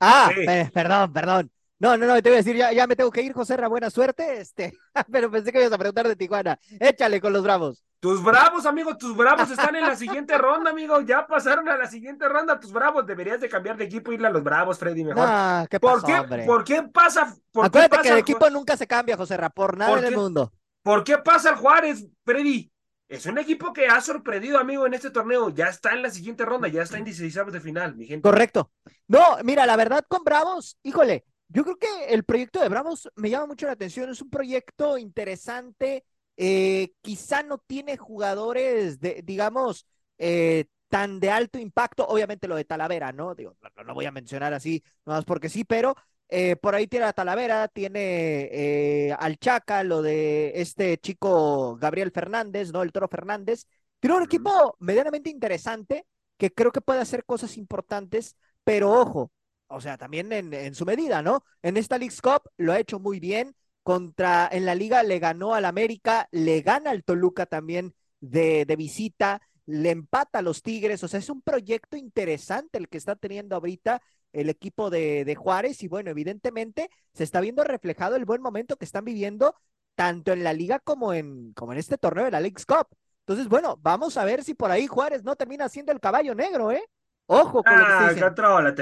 [0.00, 0.30] ah,
[0.72, 1.50] perdón, perdón.
[1.78, 3.68] No, no, no, te voy a decir, ya, ya me tengo que ir, José Ra,
[3.68, 4.72] buena suerte, este,
[5.12, 6.58] pero pensé que ibas a preguntar de Tijuana.
[6.80, 7.85] Échale con los bravos.
[7.98, 11.00] Tus bravos, amigo, tus bravos están en la siguiente ronda, amigo.
[11.00, 12.60] Ya pasaron a la siguiente ronda.
[12.60, 15.26] Tus bravos, deberías de cambiar de equipo e irle a los bravos, Freddy, mejor.
[15.68, 17.34] ¿qué ¿Por, qué, ¿Por qué pasa?
[17.50, 20.52] Por Acuérdate que el equipo nunca se cambia, José Ra, por nada en el mundo.
[20.82, 22.70] ¿Por qué pasa el Juárez, Freddy?
[23.08, 25.50] Es un equipo que ha sorprendido, amigo, en este torneo.
[25.50, 28.22] Ya está en la siguiente ronda, ya está en 16 de final, mi gente.
[28.22, 28.72] Correcto.
[29.06, 33.30] No, mira, la verdad, con Bravos, híjole, yo creo que el proyecto de Bravos me
[33.30, 34.10] llama mucho la atención.
[34.10, 36.04] Es un proyecto interesante.
[36.36, 39.86] Eh, quizá no tiene jugadores, de, digamos,
[40.18, 42.06] eh, tan de alto impacto.
[42.06, 43.34] Obviamente lo de Talavera, ¿no?
[43.34, 45.94] Digo, no lo voy a mencionar así, no más porque sí, pero
[46.28, 52.72] eh, por ahí tiene a Talavera, tiene al Chaca, lo de este chico Gabriel Fernández,
[52.72, 52.82] ¿no?
[52.82, 53.66] El Toro Fernández.
[54.00, 56.06] Tiene un equipo medianamente interesante
[56.36, 59.32] que creo que puede hacer cosas importantes, pero ojo,
[59.68, 61.44] o sea, también en, su medida, ¿no?
[61.62, 63.54] En esta League Cup lo ha hecho muy bien.
[63.86, 68.74] Contra, en la liga le ganó al América, le gana al Toluca también de, de
[68.74, 71.04] visita, le empata a los Tigres.
[71.04, 75.36] O sea, es un proyecto interesante el que está teniendo ahorita el equipo de, de,
[75.36, 79.54] Juárez y bueno, evidentemente se está viendo reflejado el buen momento que están viviendo
[79.94, 82.88] tanto en la liga como en, como en este torneo de la League Cup.
[83.20, 86.72] Entonces, bueno, vamos a ver si por ahí Juárez no termina siendo el caballo negro,
[86.72, 86.82] ¿eh?
[87.28, 88.12] Ojo con lo que ah,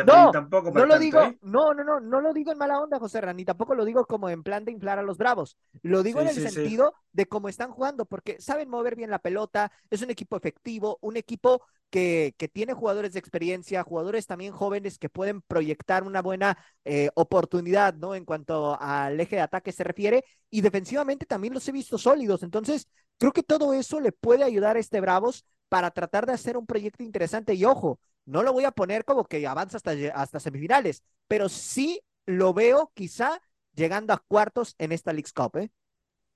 [0.04, 1.38] no, tampoco no lo digo, ¿eh?
[1.40, 4.28] no, no, no, no lo digo en mala onda, José Rani, tampoco lo digo como
[4.28, 5.56] en plan de inflar a los bravos.
[5.80, 9.72] Lo digo en el sentido de cómo están jugando, porque saben mover bien la pelota,
[9.88, 14.98] es un equipo efectivo, un equipo que, que tiene jugadores de experiencia, jugadores también jóvenes
[14.98, 18.14] que pueden proyectar una buena eh, oportunidad, ¿no?
[18.14, 22.42] En cuanto al eje de ataque se refiere, y defensivamente también los he visto sólidos.
[22.42, 26.56] Entonces, creo que todo eso le puede ayudar a este Bravos para tratar de hacer
[26.56, 27.54] un proyecto interesante.
[27.54, 32.00] Y ojo, no lo voy a poner como que avanza hasta, hasta semifinales, pero sí
[32.26, 33.40] lo veo quizá
[33.74, 35.70] llegando a cuartos en esta League Cup, ¿eh?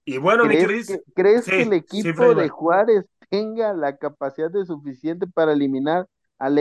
[0.04, 5.26] Y bueno, ¿Crees, que, ¿crees que el equipo de Juárez tenga la capacidad de suficiente
[5.26, 6.06] para eliminar
[6.38, 6.56] al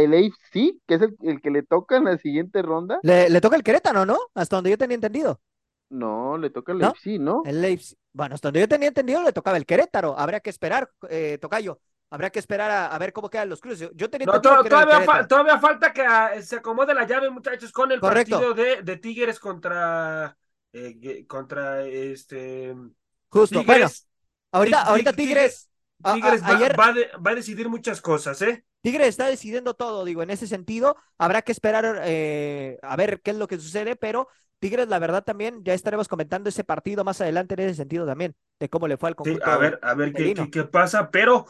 [0.51, 2.99] sí que es el, que le toca en la siguiente ronda?
[3.03, 4.17] Le, toca el Querétaro, ¿no?
[4.33, 5.39] Hasta donde yo tenía entendido.
[5.89, 6.93] No, le toca el ¿No?
[7.19, 7.41] ¿no?
[7.45, 7.79] El.
[8.11, 10.19] Bueno, hasta donde yo tenía entendido le tocaba el Querétaro.
[10.19, 11.79] Habría que esperar, eh, Tocayo.
[12.09, 13.89] Habrá que esperar a, ver cómo quedan los cruces.
[13.93, 18.97] Yo tenía todavía, falta que ah, se acomode la llave, muchachos, con el partido de,
[18.97, 20.37] Tigres contra
[20.71, 22.73] eh, contra este
[23.29, 23.87] Justo, bueno,
[24.51, 25.69] ahorita, ahorita Tigres,
[26.13, 28.63] Tigres va, a decidir muchas cosas, ¿eh?
[28.81, 33.31] Tigres está decidiendo todo, digo, en ese sentido, habrá que esperar eh, a ver qué
[33.31, 34.29] es lo que sucede, pero
[34.59, 38.33] Tigres, la verdad, también ya estaremos comentando ese partido más adelante en ese sentido también,
[38.59, 39.45] de cómo le fue al conjunto.
[39.45, 41.47] a ver, a ver qué, qué, pasa, pero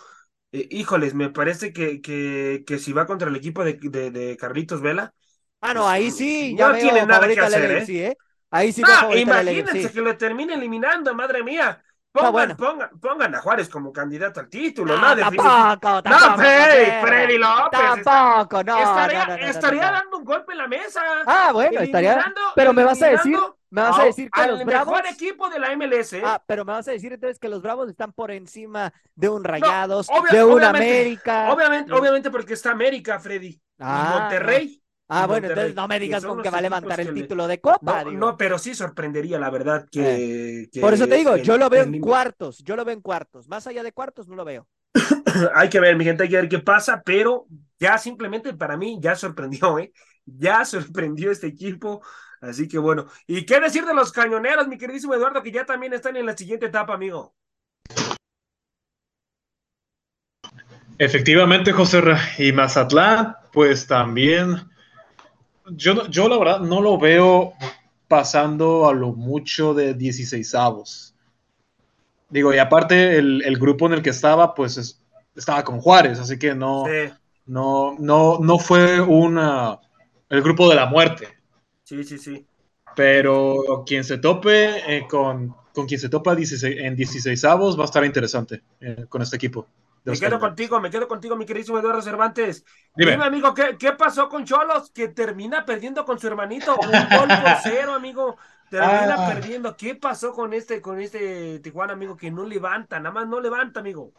[0.52, 4.82] eh, híjoles, me parece que, que, que, si va contra el equipo de, de, Carlitos
[4.82, 5.14] Vela.
[5.62, 8.08] Ah, no, ahí sí, ya no tiene nada que hacer, ¿eh?
[8.08, 8.18] ¿eh?
[8.50, 11.82] Ahí sí no, imagínense que lo termine eliminando, madre mía.
[12.12, 17.06] Pongan, pongan, pongan, a Juárez como candidato al título, no, no tampoco, tampoco, No, Freddy,
[17.06, 18.04] Freddy López.
[18.04, 18.78] Tampoco, no.
[18.80, 21.02] Estaría, estaría dando un golpe en la mesa.
[21.28, 22.34] Ah, bueno, estaría.
[22.56, 23.38] Pero me vas a decir,
[23.70, 24.88] me vas a decir que al los Bravos.
[24.94, 26.14] mejor equipo de la MLS.
[26.14, 26.22] ¿eh?
[26.24, 29.44] Ah, pero me vas a decir entonces que los Bravos están por encima de un
[29.44, 31.52] No, Rayados, obvia- de un América.
[31.54, 33.60] Obviamente, obviamente porque está América, Freddy.
[33.80, 34.82] Ah, Monterrey.
[35.10, 37.62] Ah, bueno, entonces no me digas con que va a levantar el le- título de
[37.62, 38.04] Copa.
[38.04, 40.68] No, pero sí sorprendería, la verdad, que.
[40.72, 43.02] que Por eso te digo, yo lo veo en en- cuartos, yo lo veo en
[43.02, 43.48] cuartos.
[43.48, 44.68] Más allá de cuartos, no lo veo.
[45.56, 47.46] Hay que ver, mi gente, hay que ver qué pasa, pero
[47.80, 49.92] ya simplemente para mí ya sorprendió, ¿eh?
[50.26, 52.02] Ya sorprendió este equipo.
[52.42, 53.08] Así que bueno.
[53.26, 56.38] ¿Y qué decir de los cañoneros, mi queridísimo Eduardo, que ya también están en la
[56.38, 57.34] siguiente etapa, amigo?
[61.00, 62.02] Efectivamente, José
[62.40, 64.56] y Mazatlán, pues también,
[65.68, 67.54] yo, yo la verdad no lo veo
[68.08, 71.14] pasando a lo mucho de 16 avos.
[72.30, 75.02] Digo, y aparte el, el grupo en el que estaba, pues es-
[75.36, 77.14] estaba con Juárez, así que no, Sí,
[77.46, 79.80] no, no, no fue una,
[80.30, 81.37] el grupo de la muerte.
[81.88, 82.46] Sí, sí, sí.
[82.96, 87.84] Pero quien se tope eh, con, con quien se topa 16 en 16 avos va
[87.84, 89.68] a estar interesante eh, con este equipo.
[90.04, 92.64] Me quedo contigo, me quedo contigo, mi queridísimo Eduardo Cervantes.
[92.96, 93.12] Dime.
[93.12, 94.90] Dime, amigo, ¿qué, qué pasó con Cholos?
[94.92, 96.76] Que termina perdiendo con su hermanito.
[96.80, 98.38] Un gol por cero, amigo.
[98.70, 99.34] Termina Ah.
[99.34, 99.76] perdiendo.
[99.76, 102.16] ¿Qué pasó con este, con este Tijuana, amigo?
[102.18, 104.14] Que no levanta, nada más no levanta, amigo.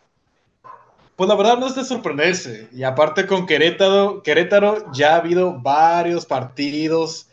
[1.17, 2.69] Pues la verdad no es de sorprenderse.
[2.73, 7.28] Y aparte con Querétaro, Querétaro ya ha habido varios partidos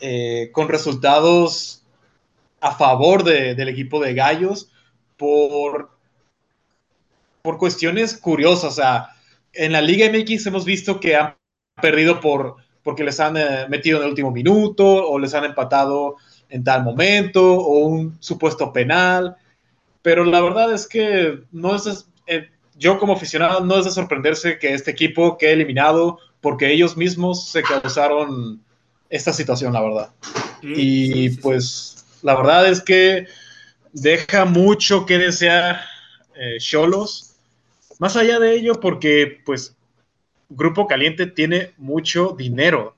[0.00, 1.82] eh, con resultados
[2.60, 4.70] a favor de- del equipo de Gallos
[5.16, 5.90] por,
[7.42, 8.72] por cuestiones curiosas.
[8.72, 9.08] O sea,
[9.52, 11.34] en la Liga MX hemos visto que han
[11.80, 16.16] perdido por, porque les han eh, metido en el último minuto o les han empatado
[16.48, 19.36] en tal momento o un supuesto penal.
[20.02, 22.06] Pero la verdad es que no es...
[22.26, 26.96] eh, yo como aficionado no es de sorprenderse que este equipo quede eliminado porque ellos
[26.96, 28.62] mismos se causaron
[29.10, 30.10] esta situación, la verdad.
[30.60, 31.42] Sí, y sí, sí, sí.
[31.42, 33.26] pues la verdad es que
[33.92, 35.80] deja mucho que desear
[36.36, 37.34] eh, Cholos.
[37.98, 39.76] Más allá de ello, porque pues
[40.48, 42.96] Grupo Caliente tiene mucho dinero.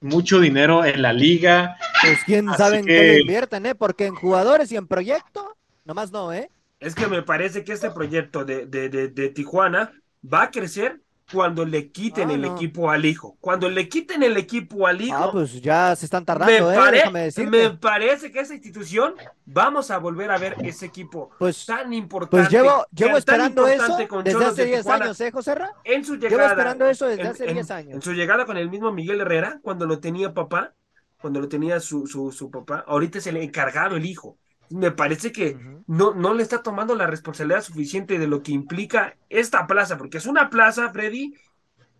[0.00, 1.76] Mucho dinero en la liga.
[2.00, 3.74] Pues quién sabe en qué que- le invierten, ¿eh?
[3.74, 6.50] Porque en jugadores y en proyecto, nomás no, ¿eh?
[6.78, 11.00] Es que me parece que este proyecto de, de, de, de Tijuana va a crecer
[11.32, 12.54] cuando le quiten Ah, el no.
[12.54, 13.36] equipo al hijo.
[13.40, 16.76] Cuando le quiten el equipo al hijo, Ah, pues ya se están me, tardando, ¿eh?
[16.76, 17.10] pare-
[17.46, 19.14] me parece que esa institución
[19.44, 22.36] vamos a volver a ver ese equipo Pues, tan importante.
[22.36, 25.04] pues llevo, llevo esperando eso desde hace de 10 Tijuana.
[25.06, 25.72] años, ¿eh, José Ra?
[25.84, 26.50] En su Llevo llegada.
[26.50, 27.94] esperando eso desde en- hace en- 10 años.
[27.94, 30.74] En su llegada con el mismo Miguel Herrera, cuando lo tenía papá,
[31.20, 34.38] cuando lo tenía su, su, su papá, ahorita es el encargado, el hijo.
[34.70, 35.56] Me parece que
[35.86, 40.18] no, no le está tomando la responsabilidad suficiente de lo que implica esta plaza, porque
[40.18, 41.34] es una plaza, Freddy,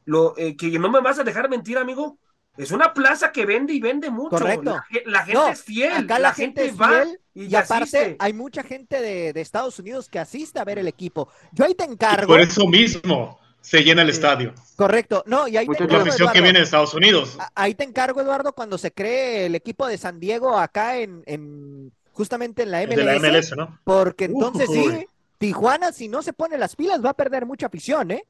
[0.05, 2.19] lo, eh, que no me vas a dejar mentir, amigo.
[2.57, 4.31] Es una plaza que vende y vende mucho.
[4.31, 4.71] Correcto.
[4.71, 5.93] La, ge- la gente No, es fiel.
[5.93, 8.17] Acá la, gente, es va fiel y, y, aparte asiste.
[8.19, 11.29] hay mucha gente de, de Estados Unidos que asiste a ver el equipo.
[11.53, 12.27] Yo ahí te encargo.
[12.29, 14.13] Por eso mismo se llena el Sí.
[14.13, 14.55] estadio.
[14.75, 15.23] Correcto.
[15.27, 17.37] No, y ahí te encargo, afición que viene de Estados Unidos.
[17.55, 21.93] Ahí te encargo, Eduardo, cuando se cree el equipo de San Diego acá en, en
[22.17, 22.97] justamente en la MLS.
[22.97, 23.79] De la MLS, ¿no?
[23.85, 24.77] Porque entonces Uy.
[24.77, 25.07] sí,
[25.39, 28.25] Tijuana, si no se pone las pilas, va a perder mucha afición, ¿eh?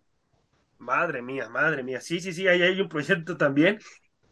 [0.78, 2.00] Madre mía, madre mía.
[2.00, 3.78] Sí, sí, sí, ahí hay un proyecto también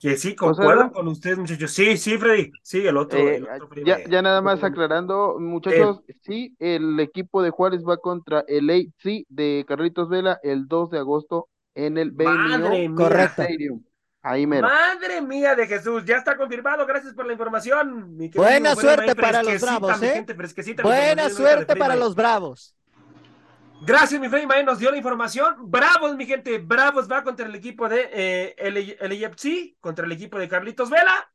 [0.00, 0.92] que sí, José, concuerdo ¿no?
[0.92, 1.70] con ustedes, muchachos.
[1.70, 2.50] Sí, sí, Freddy.
[2.62, 3.18] Sí, el otro.
[3.18, 8.44] Eh, el otro ya, nada más aclarando, muchachos, sí, el equipo de Juárez va contra
[8.46, 12.94] el AC de Carlitos Vela el 2 de agosto en el Madre mía.
[12.94, 13.42] Correcto.
[13.42, 13.82] Stadium.
[14.26, 14.66] Ahí mero.
[14.66, 16.86] Madre mía de Jesús, ya está confirmado.
[16.86, 18.16] Gracias por la información.
[18.16, 20.12] mi querido Buena suerte para los Bravos, mi ¿eh?
[20.14, 22.74] gente, Buena suerte para los Bravos.
[23.82, 25.70] Gracias, mi Freddy Maíz, nos dio la información.
[25.70, 26.56] Bravos, mi gente.
[26.56, 31.30] Bravos va contra el equipo de eh, contra el equipo de Carlitos Vela.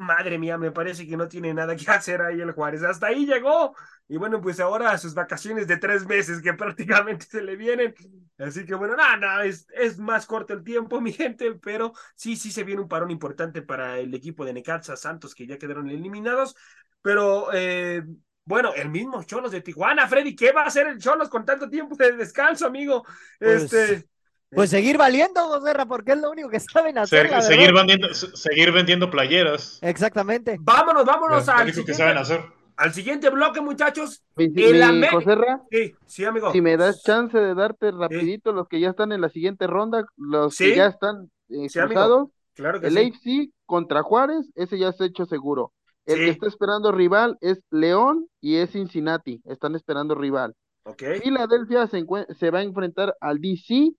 [0.00, 2.82] Madre mía, me parece que no tiene nada que hacer ahí el Juárez.
[2.82, 3.74] Hasta ahí llegó.
[4.08, 7.94] Y bueno, pues ahora sus vacaciones de tres meses que prácticamente se le vienen.
[8.38, 12.36] Así que bueno, nada, nada, es, es más corto el tiempo, mi gente, pero sí,
[12.36, 15.88] sí se viene un parón importante para el equipo de Necaxa Santos, que ya quedaron
[15.90, 16.56] eliminados.
[17.02, 18.02] Pero eh,
[18.44, 21.68] bueno, el mismo Cholos de Tijuana, Freddy, ¿qué va a hacer el Cholos con tanto
[21.68, 23.04] tiempo de descanso, amigo?
[23.38, 24.08] Pues, este.
[24.52, 27.28] Pues seguir valiendo, Joserra, porque es lo único que saben hacer.
[27.28, 29.78] Se- la seguir, vendiendo, se- seguir vendiendo playeras.
[29.82, 30.56] Exactamente.
[30.60, 32.40] Vámonos, vámonos Es al que siguiente, saben hacer.
[32.76, 34.22] al siguiente bloque, muchachos.
[34.34, 36.50] Mi, El América- Joserra, Sí, sí, amigo.
[36.50, 40.04] si me das chance de darte rapidito los que ya están en la siguiente ronda,
[40.16, 40.70] los Sí.
[40.70, 42.98] que ya están eh, cruzados, Claro que el sí.
[43.00, 45.72] AFC contra Juárez, ese ya está hecho seguro.
[46.06, 46.24] El Sí.
[46.24, 50.54] que está esperando rival es León y es Cincinnati, están esperando rival.
[50.84, 51.02] Ok.
[51.22, 52.04] Filadelfia se,
[52.38, 53.90] se va a enfrentar al DC,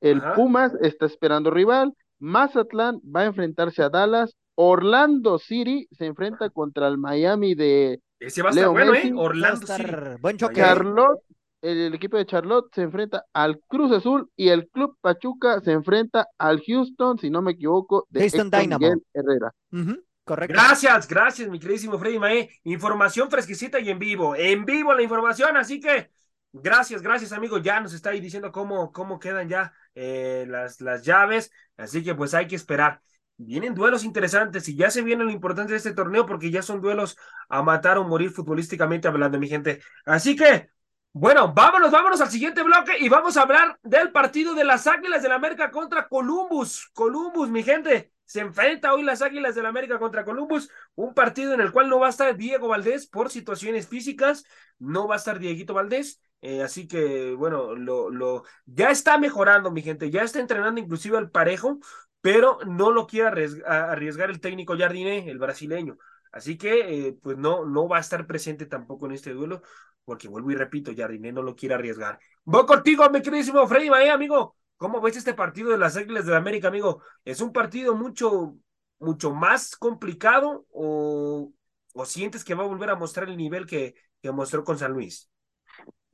[0.00, 0.34] el Ajá.
[0.34, 6.88] Pumas está esperando rival, Mazatlán va a enfrentarse a Dallas, Orlando City se enfrenta contra
[6.88, 9.12] el Miami de Ese va a estar bueno, ¿eh?
[9.14, 9.92] Orlando Va a City.
[10.20, 10.54] Buen choque.
[10.56, 11.20] Charlotte,
[11.62, 15.72] el, el equipo de Charlotte se enfrenta al Cruz Azul y el Club Pachuca se
[15.72, 18.78] enfrenta al Houston, si no me equivoco, de Houston Dynamo.
[18.78, 19.52] Miguel Herrera.
[20.24, 20.52] Correcto.
[20.52, 22.50] Gracias, gracias, mi queridísimo Freddy Mae.
[22.64, 24.36] Información fresquecita y en vivo.
[24.36, 26.10] En vivo la información, así que
[26.52, 27.58] gracias, gracias, amigo.
[27.58, 31.50] Ya nos está ahí diciendo cómo, cómo quedan ya eh, las, las llaves.
[31.76, 33.02] Así que pues hay que esperar.
[33.36, 36.80] Vienen duelos interesantes y ya se viene lo importante de este torneo porque ya son
[36.80, 37.16] duelos
[37.48, 39.80] a matar o morir futbolísticamente hablando, mi gente.
[40.04, 40.70] Así que,
[41.12, 45.22] bueno, vámonos, vámonos al siguiente bloque y vamos a hablar del partido de las Águilas
[45.22, 46.90] del América contra Columbus.
[46.92, 48.12] Columbus, mi gente.
[48.24, 51.98] Se enfrenta hoy las Águilas del América contra Columbus, un partido en el cual no
[51.98, 54.44] va a estar Diego Valdés por situaciones físicas,
[54.78, 59.70] no va a estar Dieguito Valdés, eh, así que bueno, lo, lo, ya está mejorando
[59.70, 61.78] mi gente, ya está entrenando inclusive al parejo,
[62.20, 63.28] pero no lo quiere
[63.66, 65.98] arriesgar, el técnico Jardiné, el brasileño.
[66.32, 69.62] Así que, eh, pues no, no va a estar presente tampoco en este duelo,
[70.04, 72.18] porque vuelvo y repito, Jardiné no lo quiere arriesgar.
[72.44, 74.56] Voy contigo, mi queridísimo Freddy Mae, amigo.
[74.76, 77.02] ¿Cómo ves este partido de las Águilas de la América, amigo?
[77.24, 78.56] ¿Es un partido mucho,
[79.00, 81.52] mucho más complicado o,
[81.94, 84.92] o sientes que va a volver a mostrar el nivel que, que mostró con San
[84.92, 85.28] Luis?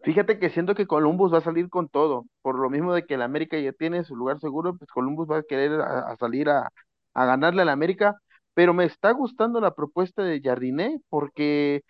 [0.05, 3.15] Fíjate que siento que Columbus va a salir con todo, por lo mismo de que
[3.15, 6.51] el América ya tiene su lugar seguro, pues Columbus va a querer a, a salir
[6.51, 6.69] a,
[7.15, 8.19] a ganarle al América,
[8.55, 11.83] pero me está gustando la propuesta de Jardiné porque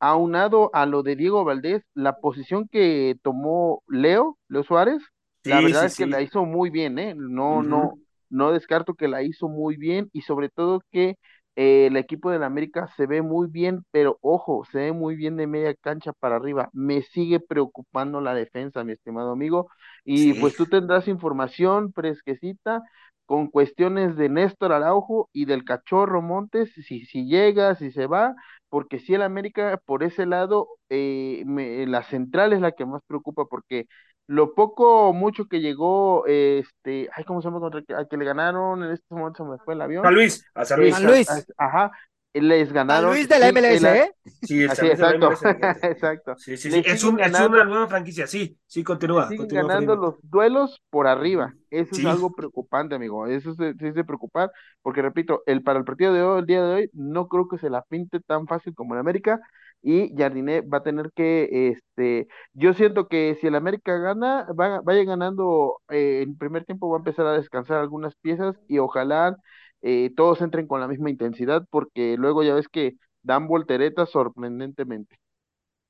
[0.00, 5.02] aunado a lo de Diego Valdés, la posición que tomó Leo, Leo Suárez,
[5.44, 6.10] la verdad sí, es que sí.
[6.10, 7.14] la hizo muy bien, ¿eh?
[7.16, 7.94] No, no,
[8.30, 11.16] no descarto que la hizo muy bien y sobre todo que
[11.56, 15.36] eh, el equipo del América se ve muy bien, pero ojo, se ve muy bien
[15.36, 16.70] de media cancha para arriba.
[16.72, 19.68] Me sigue preocupando la defensa, mi estimado amigo,
[20.04, 20.34] y Sí.
[20.34, 22.82] pues tú tendrás información fresquecita
[23.26, 28.34] con cuestiones de Néstor Araujo y del Cachorro Montes, si, si llega, si se va,
[28.68, 33.00] porque si el América por ese lado, eh, me- la central es la que más
[33.06, 33.86] preocupa, porque
[34.26, 37.60] lo poco o mucho que llegó, este, ay, ¿cómo se llama?
[37.60, 40.02] Contra que, al que le ganaron, en este momento se me fue el avión.
[40.04, 40.94] San Luis, a San Luis.
[40.94, 41.28] San Luis.
[41.28, 41.90] Esa- Ajá,
[42.34, 43.10] les San ganaron.
[43.12, 44.12] Luis de la MLS, a- ¿eh?
[44.42, 45.42] Sí, Así, exacto, MLS,
[45.82, 46.34] exacto.
[46.38, 46.82] Sí, sí, sí.
[46.86, 49.24] Es, un, es una nueva franquicia, sí, sí, continúa.
[49.28, 51.52] siguen continúa, ganando los duelos por arriba.
[51.70, 52.02] Eso Sí.
[52.02, 53.26] es algo preocupante, amigo.
[53.26, 54.50] Eso se- sí es de preocupar,
[54.82, 57.58] porque repito, el para el partido de hoy, el día de hoy, no creo que
[57.58, 59.40] se la pinte tan fácil como el América.
[59.82, 64.80] Y Jardiné va a tener que, este, yo siento que si el América gana, va,
[64.80, 69.36] vaya ganando eh, en primer tiempo, va a empezar a descansar algunas piezas y ojalá
[69.82, 75.18] eh, todos entren con la misma intensidad, porque luego ya ves que dan volteretas sorprendentemente.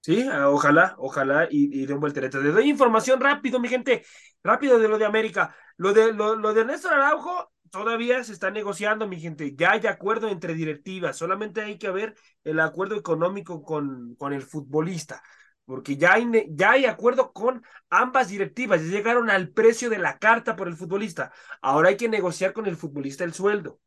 [0.01, 2.03] Sí, ah, ojalá, ojalá y, y de un.
[2.13, 4.05] Les doy información rápido, mi gente,
[4.43, 5.55] rápido de lo de América.
[5.77, 9.55] Lo de, lo, lo de Néstor Araujo todavía se está negociando, mi gente.
[9.57, 12.15] Ya hay acuerdo entre directivas, solamente hay que ver
[12.45, 15.23] el acuerdo económico con, con el futbolista,
[15.65, 20.19] porque ya hay, ya hay acuerdo con ambas directivas, ya llegaron al precio de la
[20.19, 21.33] carta por el futbolista.
[21.63, 23.81] Ahora hay que negociar con el futbolista el sueldo.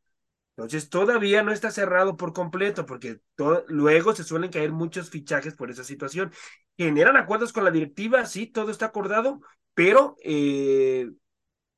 [0.56, 3.20] Entonces todavía no está cerrado por completo, porque
[3.68, 6.32] luego se suelen caer muchos fichajes por esa situación.
[6.76, 9.40] Generan acuerdos con la directiva, sí, todo está acordado,
[9.74, 11.10] pero eh,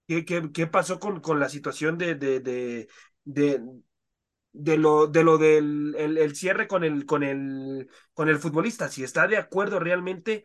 [0.09, 2.88] ¿qué, qué, pasó con, con la situación de, de, de,
[3.24, 3.62] de,
[4.52, 8.88] de lo, de lo del el, cierre con el, con el, con el futbolista?
[8.88, 10.44] Si está de acuerdo realmente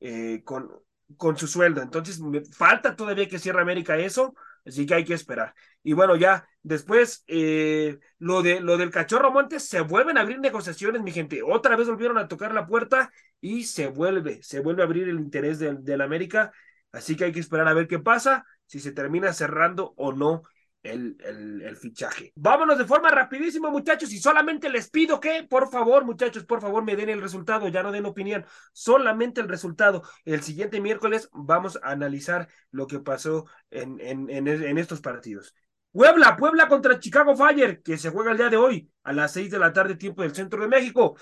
[0.00, 0.70] eh, con,
[1.16, 1.82] con su sueldo.
[1.82, 4.34] Entonces, me falta todavía que cierre América eso,
[4.64, 5.54] así que hay que esperar.
[5.82, 10.38] Y bueno, ya después, eh, lo, de, lo del cachorro Montes, se vuelven a abrir
[10.40, 11.42] negociaciones, mi gente.
[11.42, 15.18] Otra vez volvieron a tocar la puerta y se vuelve, se vuelve a abrir el
[15.18, 16.52] interés del, del América.
[16.92, 20.44] Así que hay que esperar a ver qué pasa, si se termina cerrando o no
[20.82, 22.32] el, el, el, fichaje.
[22.36, 26.82] Vámonos de forma rapidísima, muchachos, y solamente les pido que, por favor, muchachos, por favor,
[26.82, 30.04] me den el resultado, ya no den opinión, solamente el resultado.
[30.24, 35.54] El siguiente miércoles vamos a analizar lo que pasó en, en, en, en estos partidos.
[35.92, 39.50] Puebla, Puebla contra Chicago Fire, que se juega el día de hoy a las seis
[39.50, 41.14] de la tarde, tiempo del centro de México.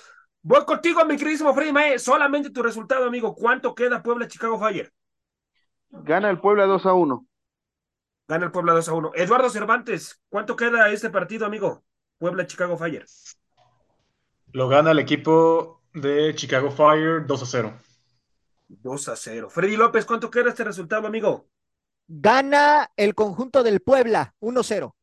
[0.42, 1.98] Voy contigo, mi queridísimo Freddy Mae.
[1.98, 3.34] Solamente tu resultado, amigo.
[3.34, 4.92] ¿Cuánto queda Puebla Chicago Fire?
[5.90, 7.26] Gana el Puebla 2 a 1.
[8.30, 9.10] Gana el Puebla 2 a 1.
[9.16, 11.82] Eduardo Cervantes, ¿cuánto queda este partido, amigo?
[12.16, 13.04] Puebla Chicago Fire.
[14.52, 17.74] Lo gana el equipo de Chicago Fire 2 a 0.
[18.68, 19.50] 2 a 0.
[19.50, 21.48] Freddy López, ¿cuánto queda este resultado, amigo?
[22.08, 24.94] Gana el conjunto del Puebla 1-0.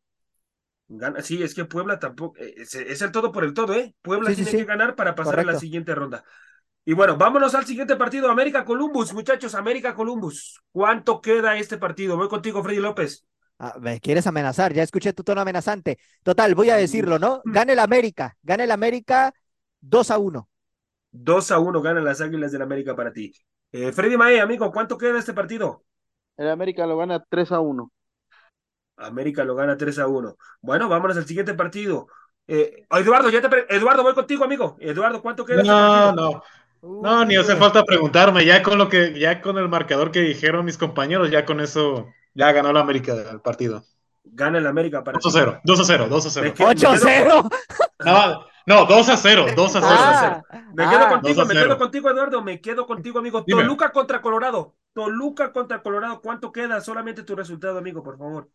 [0.89, 3.93] Gana, sí, es que Puebla tampoco, es, es, el todo por el todo, ¿eh?
[4.01, 5.49] Puebla Sí, tiene sí, que ganar para pasar Correcto.
[5.49, 6.23] a la siguiente ronda.
[6.87, 10.61] Y bueno, vámonos al siguiente partido, América Columbus, muchachos, América Columbus.
[10.71, 12.15] ¿Cuánto queda este partido?
[12.15, 13.27] Voy contigo, Freddy López.
[13.59, 15.99] Ah, me quieres amenazar, ya escuché tu tono amenazante.
[16.23, 17.41] Total, voy a decirlo, ¿no?
[17.43, 19.33] Gana el América, gana el América
[19.81, 20.47] 2 a 1.
[21.11, 23.33] 2 a 1 ganan las Águilas del América para ti.
[23.73, 25.83] Eh, Freddy Mae, amigo, ¿cuánto queda este partido?
[26.37, 27.91] El América lo gana 3 a 1.
[28.95, 30.37] América lo gana 3 a 1.
[30.61, 32.07] Bueno, vámonos al siguiente partido.
[32.47, 34.77] Eh, Eduardo, ya te Eduardo, voy contigo, amigo.
[34.79, 35.63] Eduardo, ¿cuánto queda?
[35.63, 36.43] No, este no.
[36.81, 40.65] No, ni hace falta preguntarme, ya con lo que, ya con el marcador que dijeron
[40.65, 43.83] mis compañeros, ya con eso, ya ganó la América el partido.
[44.23, 46.53] Gana el América para 2 a 0, 2 a 0, 2 a 0.
[46.59, 47.49] 8 a 0.
[48.05, 50.43] No, no, 2 a 0, 2 a 0.
[50.49, 53.43] Ah, me quedo ah, contigo, me quedo contigo, Eduardo, me quedo contigo, amigo.
[53.47, 53.63] Dime.
[53.63, 54.75] Toluca contra Colorado.
[54.93, 56.81] Toluca contra Colorado, ¿cuánto queda?
[56.81, 58.49] Solamente tu resultado, amigo, por favor.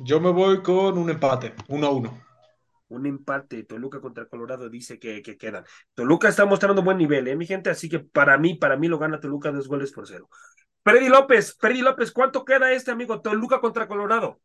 [0.00, 2.25] Yo me voy con un empate, 1 a 1
[2.88, 5.64] un empate Toluca contra Colorado dice que, que, quedan.
[5.94, 7.70] Toluca está mostrando buen nivel, ¿eh, mi gente?
[7.70, 10.28] Así que para mí, para mí lo gana Toluca dos goles por cero.
[10.84, 13.20] Freddy López, Freddy López, ¿cuánto queda este amigo?
[13.20, 14.40] Toluca contra Colorado.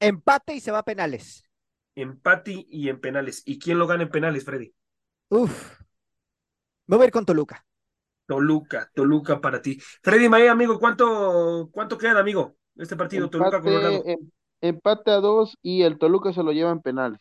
[0.00, 1.44] Empate y se va a penales.
[1.94, 3.42] Empate y en penales.
[3.44, 4.74] ¿Y quién lo gana en penales, Freddy?
[5.28, 5.78] Uf.
[6.86, 7.64] Me voy a ir con Toluca.
[8.26, 9.78] Toluca, Toluca para ti.
[10.02, 12.56] Freddy Mae, amigo, ¿cuánto, cuánto queda, amigo?
[12.76, 14.02] Este partido, Toluca Colorado.
[14.04, 14.18] Em,
[14.60, 17.20] empate a dos y el Toluca se lo lleva en penales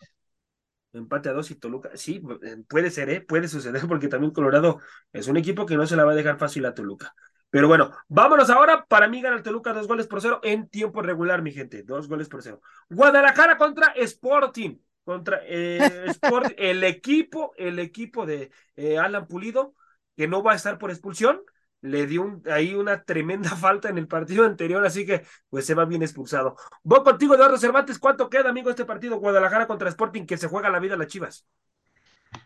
[0.94, 3.22] empate a dos y Toluca, sí, eh, puede ser, ¿eh?
[3.22, 4.80] puede suceder, porque también Colorado
[5.14, 7.14] es un equipo que no se la va a dejar fácil a Toluca.
[7.52, 8.86] Pero bueno, vámonos ahora.
[8.86, 11.84] Para mí gana el Toluca dos goles por cero en tiempo regular, mi gente.
[11.84, 12.62] Dos goles por cero.
[12.90, 14.78] Guadalajara contra Sporting.
[15.04, 19.76] Contra eh, Sport, el equipo, el equipo de eh, Alan Pulido,
[20.16, 21.42] que no va a estar por expulsión
[21.82, 25.86] le dio ahí una tremenda falta en el partido anterior, así que pues se va
[25.86, 26.56] bien expulsado.
[26.84, 30.70] Voy contigo, Eduardo Cervantes, ¿cuánto queda, amigo, este partido Guadalajara contra Sporting que se juega
[30.70, 31.46] la vida a las Chivas?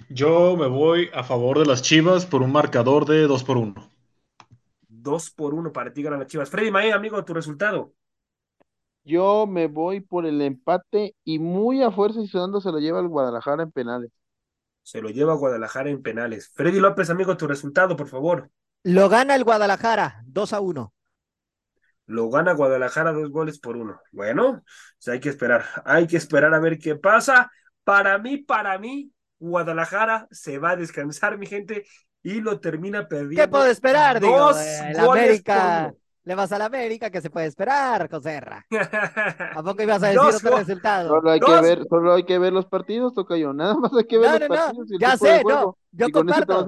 [0.09, 3.91] Yo me voy a favor de las Chivas por un marcador de 2 por 1.
[4.87, 6.49] 2 por 1 para ti ganan las Chivas.
[6.49, 7.93] Freddy Mae, amigo, tu resultado.
[9.03, 12.99] Yo me voy por el empate y muy a fuerza y sudando se lo lleva
[12.99, 14.11] el Guadalajara en penales.
[14.81, 16.51] Se lo lleva Guadalajara en penales.
[16.55, 18.49] Freddy López, amigo, tu resultado, por favor.
[18.87, 20.93] Lo gana el Guadalajara, 2 a 1.
[22.05, 23.99] Lo gana Guadalajara dos goles por uno.
[24.11, 24.63] Bueno,
[24.99, 27.51] pues hay que esperar, hay que esperar a ver qué pasa.
[27.83, 31.87] Para mí, para mí, Guadalajara se va a descansar, mi gente,
[32.21, 33.41] y lo termina perdiendo.
[33.41, 34.19] ¿Qué puedo esperar?
[34.19, 35.91] Dos Digo, América.
[36.25, 38.65] Le vas a la América, ¿qué se puede esperar, Joserra?
[39.55, 41.09] ¿A poco ibas a decir otro resultado?
[41.09, 43.53] Solo hay, que ver, solo hay que ver los partidos, yo.
[43.53, 44.89] Nada más hay que ver los partidos.
[44.89, 44.99] No.
[44.99, 45.77] ya sé, no.
[45.91, 46.65] Yo comparto.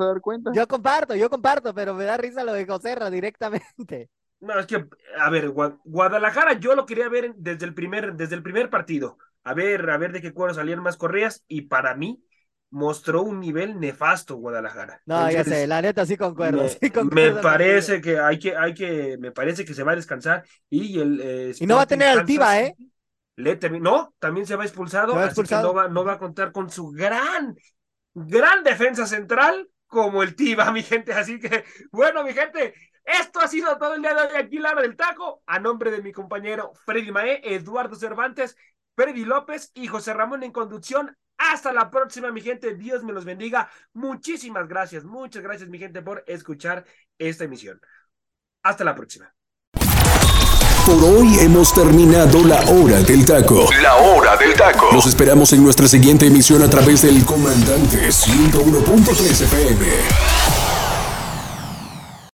[0.53, 4.09] Yo comparto, yo comparto, pero me da risa lo de Joserra directamente.
[4.39, 4.87] No, es que,
[5.19, 9.17] a ver, Guadalajara yo lo quería ver desde el primer, desde el primer partido.
[9.43, 11.43] A ver, a ver de qué cuadro salían más correas.
[11.47, 12.23] Y para mí,
[12.69, 15.01] mostró un nivel nefasto Guadalajara.
[15.05, 16.63] No, ya sé, la neta sí concuerdo.
[16.63, 19.95] Me, sí me parece que hay que, hay que, me parece que se va a
[19.95, 22.75] descansar y el eh, y no va a tener altiva, ¿eh?
[23.35, 25.67] Le no, también se va expulsado, va expulsado.
[25.67, 27.55] no va, no va a contar con su gran,
[28.15, 31.13] gran defensa central como el Tiva, mi gente.
[31.13, 34.81] Así que, bueno, mi gente, esto ha sido todo el día de hoy aquí, Lara
[34.81, 38.55] del Taco, a nombre de mi compañero Freddy Mae, Eduardo Cervantes,
[38.95, 41.15] Freddy López y José Ramón en conducción.
[41.37, 42.75] Hasta la próxima, mi gente.
[42.75, 43.69] Dios me los bendiga.
[43.93, 46.85] Muchísimas gracias, muchas gracias, mi gente, por escuchar
[47.17, 47.79] esta emisión.
[48.63, 49.33] Hasta la próxima.
[50.85, 53.67] Por hoy hemos terminado la hora del taco.
[53.81, 54.89] La hora del taco.
[54.93, 60.46] Nos esperamos en nuestra siguiente emisión a través del comandante 101.3 FM.